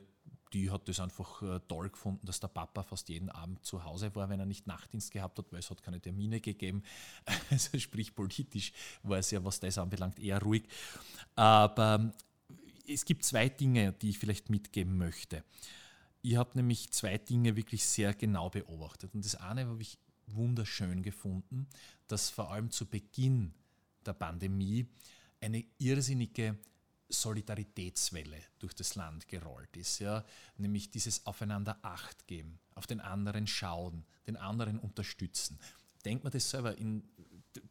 die 0.53 0.69
hat 0.69 0.87
das 0.87 0.99
einfach 0.99 1.41
äh, 1.41 1.59
toll 1.67 1.89
gefunden, 1.89 2.25
dass 2.25 2.39
der 2.39 2.47
Papa 2.47 2.83
fast 2.83 3.09
jeden 3.09 3.29
Abend 3.29 3.65
zu 3.65 3.83
Hause 3.83 4.13
war, 4.15 4.29
wenn 4.29 4.39
er 4.39 4.45
nicht 4.45 4.67
Nachtdienst 4.67 5.11
gehabt 5.11 5.39
hat, 5.39 5.51
weil 5.51 5.59
es 5.59 5.69
hat 5.69 5.81
keine 5.81 5.99
Termine 5.99 6.39
gegeben. 6.39 6.83
Also 7.49 7.77
sprich 7.79 8.15
politisch 8.15 8.71
war 9.01 9.17
es 9.17 9.31
ja, 9.31 9.43
was 9.43 9.59
das 9.59 9.77
anbelangt, 9.77 10.19
eher 10.19 10.41
ruhig. 10.41 10.63
Aber 11.35 12.13
es 12.87 13.05
gibt 13.05 13.23
zwei 13.23 13.49
Dinge, 13.49 13.93
die 13.93 14.09
ich 14.09 14.19
vielleicht 14.19 14.49
mitgeben 14.49 14.97
möchte. 14.97 15.43
Ich 16.21 16.35
habe 16.37 16.51
nämlich 16.55 16.91
zwei 16.91 17.17
Dinge 17.17 17.55
wirklich 17.55 17.83
sehr 17.85 18.13
genau 18.13 18.49
beobachtet. 18.49 19.13
Und 19.13 19.25
das 19.25 19.35
eine 19.35 19.65
habe 19.67 19.81
ich 19.81 19.97
wunderschön 20.27 21.03
gefunden, 21.03 21.67
dass 22.07 22.29
vor 22.29 22.51
allem 22.51 22.71
zu 22.71 22.85
Beginn 22.85 23.53
der 24.05 24.13
Pandemie 24.13 24.87
eine 25.41 25.63
irrsinnige 25.77 26.57
Solidaritätswelle 27.09 28.41
durch 28.59 28.73
das 28.73 28.95
Land 28.95 29.27
gerollt 29.27 29.75
ist, 29.77 29.99
ja, 29.99 30.25
nämlich 30.57 30.89
dieses 30.89 31.25
Aufeinander 31.25 31.77
Acht 31.81 32.27
geben, 32.27 32.59
auf 32.75 32.87
den 32.87 33.01
anderen 33.01 33.45
schauen, 33.45 34.05
den 34.25 34.37
anderen 34.37 34.79
unterstützen. 34.79 35.59
Denkt 36.05 36.23
man 36.23 36.33
das 36.33 36.49
selber 36.49 36.77
in 36.77 37.03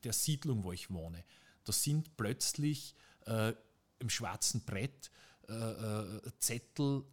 der 0.04 0.12
Siedlung, 0.12 0.64
wo 0.64 0.72
ich 0.72 0.90
wohne, 0.90 1.24
da 1.64 1.72
sind 1.72 2.16
plötzlich 2.16 2.94
äh, 3.26 3.52
im 3.98 4.10
schwarzen 4.10 4.62
Brett 4.64 5.10
äh, 5.48 5.52
äh, 5.52 6.20
Zettel 6.38 7.04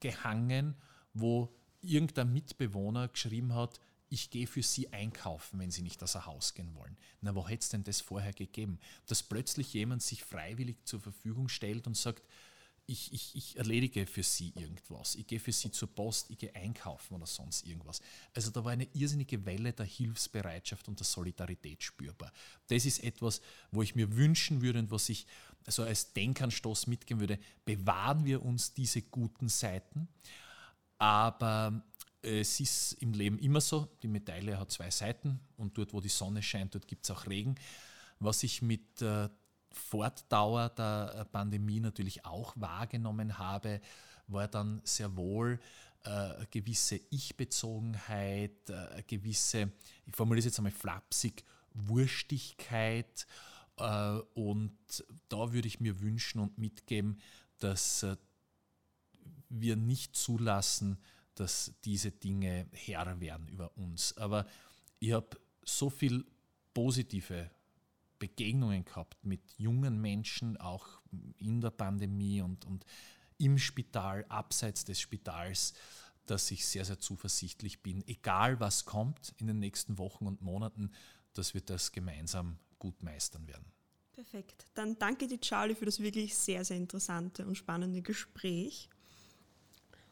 gehangen, 0.00 0.74
wo 1.12 1.54
irgendein 1.80 2.32
Mitbewohner 2.32 3.08
geschrieben 3.08 3.54
hat, 3.54 3.80
ich 4.14 4.30
gehe 4.30 4.46
für 4.46 4.62
Sie 4.62 4.92
einkaufen, 4.92 5.58
wenn 5.58 5.72
Sie 5.72 5.82
nicht 5.82 6.02
aus 6.02 6.12
dem 6.12 6.24
Haus 6.24 6.54
gehen 6.54 6.74
wollen. 6.74 6.96
Na, 7.20 7.34
wo 7.34 7.46
hätte 7.48 7.62
es 7.62 7.68
denn 7.68 7.82
das 7.82 8.00
vorher 8.00 8.32
gegeben? 8.32 8.78
Dass 9.06 9.24
plötzlich 9.24 9.74
jemand 9.74 10.02
sich 10.02 10.22
freiwillig 10.22 10.76
zur 10.84 11.00
Verfügung 11.00 11.48
stellt 11.48 11.86
und 11.88 11.96
sagt, 11.96 12.22
ich, 12.86 13.12
ich, 13.12 13.34
ich 13.34 13.56
erledige 13.56 14.06
für 14.06 14.22
sie 14.22 14.52
irgendwas, 14.56 15.14
ich 15.14 15.26
gehe 15.26 15.40
für 15.40 15.52
sie 15.52 15.70
zur 15.70 15.88
Post, 15.88 16.28
ich 16.30 16.36
gehe 16.36 16.54
einkaufen 16.54 17.14
oder 17.14 17.26
sonst 17.26 17.66
irgendwas. 17.66 18.02
Also 18.34 18.50
da 18.50 18.62
war 18.62 18.72
eine 18.72 18.86
irrsinnige 18.92 19.44
Welle 19.46 19.72
der 19.72 19.86
Hilfsbereitschaft 19.86 20.86
und 20.86 21.00
der 21.00 21.06
Solidarität 21.06 21.82
spürbar. 21.82 22.30
Das 22.68 22.84
ist 22.84 23.02
etwas, 23.02 23.40
wo 23.70 23.82
ich 23.82 23.94
mir 23.94 24.14
wünschen 24.14 24.60
würde 24.60 24.80
und 24.80 24.90
was 24.90 25.08
ich 25.08 25.26
so 25.66 25.82
als 25.82 26.12
Denkanstoß 26.12 26.86
mitgeben 26.86 27.20
würde. 27.20 27.38
Bewahren 27.64 28.26
wir 28.26 28.44
uns 28.44 28.74
diese 28.74 29.00
guten 29.00 29.48
Seiten, 29.48 30.08
aber 30.98 31.82
es 32.24 32.60
ist 32.60 32.94
im 32.94 33.12
Leben 33.12 33.38
immer 33.38 33.60
so, 33.60 33.88
die 34.02 34.08
Medaille 34.08 34.58
hat 34.58 34.70
zwei 34.70 34.90
Seiten 34.90 35.40
und 35.56 35.76
dort, 35.76 35.92
wo 35.92 36.00
die 36.00 36.08
Sonne 36.08 36.42
scheint, 36.42 36.74
dort 36.74 36.88
gibt 36.88 37.04
es 37.04 37.10
auch 37.10 37.26
Regen. 37.26 37.54
Was 38.18 38.42
ich 38.42 38.62
mit 38.62 39.02
äh, 39.02 39.28
Fortdauer 39.74 40.70
der 40.70 41.14
äh, 41.14 41.24
Pandemie 41.24 41.80
natürlich 41.80 42.24
auch 42.24 42.54
wahrgenommen 42.56 43.38
habe, 43.38 43.80
war 44.26 44.48
dann 44.48 44.80
sehr 44.84 45.16
wohl 45.16 45.60
äh, 46.04 46.08
eine 46.08 46.46
gewisse 46.50 47.00
Ich-Bezogenheit, 47.10 48.70
äh, 48.70 48.74
eine 48.74 49.02
gewisse, 49.02 49.72
ich 50.06 50.14
formuliere 50.14 50.40
es 50.40 50.46
jetzt 50.46 50.58
einmal 50.58 50.72
flapsig, 50.72 51.44
Wurstigkeit. 51.74 53.26
Und 54.34 54.78
da 55.28 55.52
würde 55.52 55.66
ich 55.66 55.80
mir 55.80 56.00
wünschen 56.00 56.38
und 56.38 56.58
mitgeben, 56.58 57.18
dass 57.58 58.06
wir 59.48 59.74
nicht 59.74 60.14
zulassen, 60.14 60.98
dass 61.34 61.72
diese 61.84 62.10
Dinge 62.10 62.66
Herr 62.72 63.20
werden 63.20 63.48
über 63.48 63.76
uns. 63.76 64.16
Aber 64.16 64.46
ich 65.00 65.12
habe 65.12 65.38
so 65.64 65.90
viel 65.90 66.24
positive 66.72 67.50
Begegnungen 68.18 68.84
gehabt 68.84 69.24
mit 69.24 69.42
jungen 69.58 70.00
Menschen, 70.00 70.56
auch 70.56 71.00
in 71.38 71.60
der 71.60 71.70
Pandemie 71.70 72.40
und, 72.40 72.64
und 72.64 72.84
im 73.38 73.58
Spital, 73.58 74.24
abseits 74.28 74.84
des 74.84 75.00
Spitals, 75.00 75.74
dass 76.26 76.50
ich 76.50 76.66
sehr, 76.66 76.84
sehr 76.84 76.98
zuversichtlich 76.98 77.82
bin, 77.82 78.06
egal 78.06 78.60
was 78.60 78.84
kommt 78.84 79.34
in 79.38 79.46
den 79.46 79.58
nächsten 79.58 79.98
Wochen 79.98 80.26
und 80.26 80.40
Monaten, 80.40 80.90
dass 81.34 81.54
wir 81.54 81.60
das 81.60 81.92
gemeinsam 81.92 82.58
gut 82.78 83.02
meistern 83.02 83.46
werden. 83.46 83.66
Perfekt. 84.12 84.68
Dann 84.74 84.96
danke 84.98 85.26
dir, 85.26 85.40
Charlie, 85.40 85.74
für 85.74 85.84
das 85.84 85.98
wirklich 85.98 86.36
sehr, 86.36 86.64
sehr 86.64 86.76
interessante 86.76 87.46
und 87.46 87.56
spannende 87.56 88.00
Gespräch. 88.00 88.88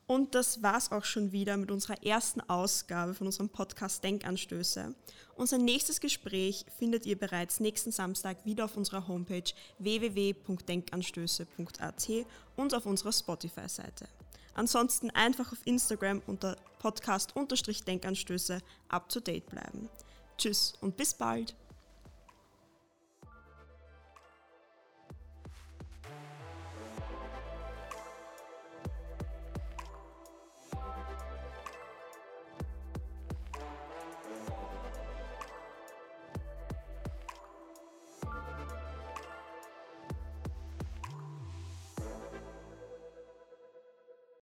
Und 0.07 0.35
das 0.35 0.63
war's 0.63 0.93
auch 0.93 1.05
schon 1.05 1.33
wieder 1.33 1.57
mit 1.57 1.71
unserer 1.71 2.05
ersten 2.05 2.43
Ausgabe 2.43 3.15
von 3.15 3.29
unserem 3.29 3.49
Podcast 3.49 4.05
Denkanstöße. 4.05 4.95
Unser 5.37 5.57
nächstes 5.59 6.01
Gespräch 6.01 6.67
findet 6.79 7.07
ihr 7.07 7.19
bereits 7.19 7.61
nächsten 7.61 7.93
Samstag 7.93 8.45
wieder 8.45 8.67
auf 8.67 8.77
unserer 8.77 9.09
Homepage 9.09 9.51
www.denkanstöße.at 9.79 12.11
und 12.57 12.75
auf 12.75 12.85
unserer 12.87 13.13
Spotify-Seite. 13.13 14.09
Ansonsten 14.55 15.11
einfach 15.11 15.53
auf 15.53 15.65
Instagram 15.65 16.21
unter 16.27 16.57
Podcast-Denkanstöße 16.81 18.61
up 18.89 19.09
to 19.09 19.21
date 19.21 19.47
bleiben. 19.47 19.89
Tschüss 20.37 20.75
und 20.81 20.97
bis 20.97 21.15
bald! 21.15 21.55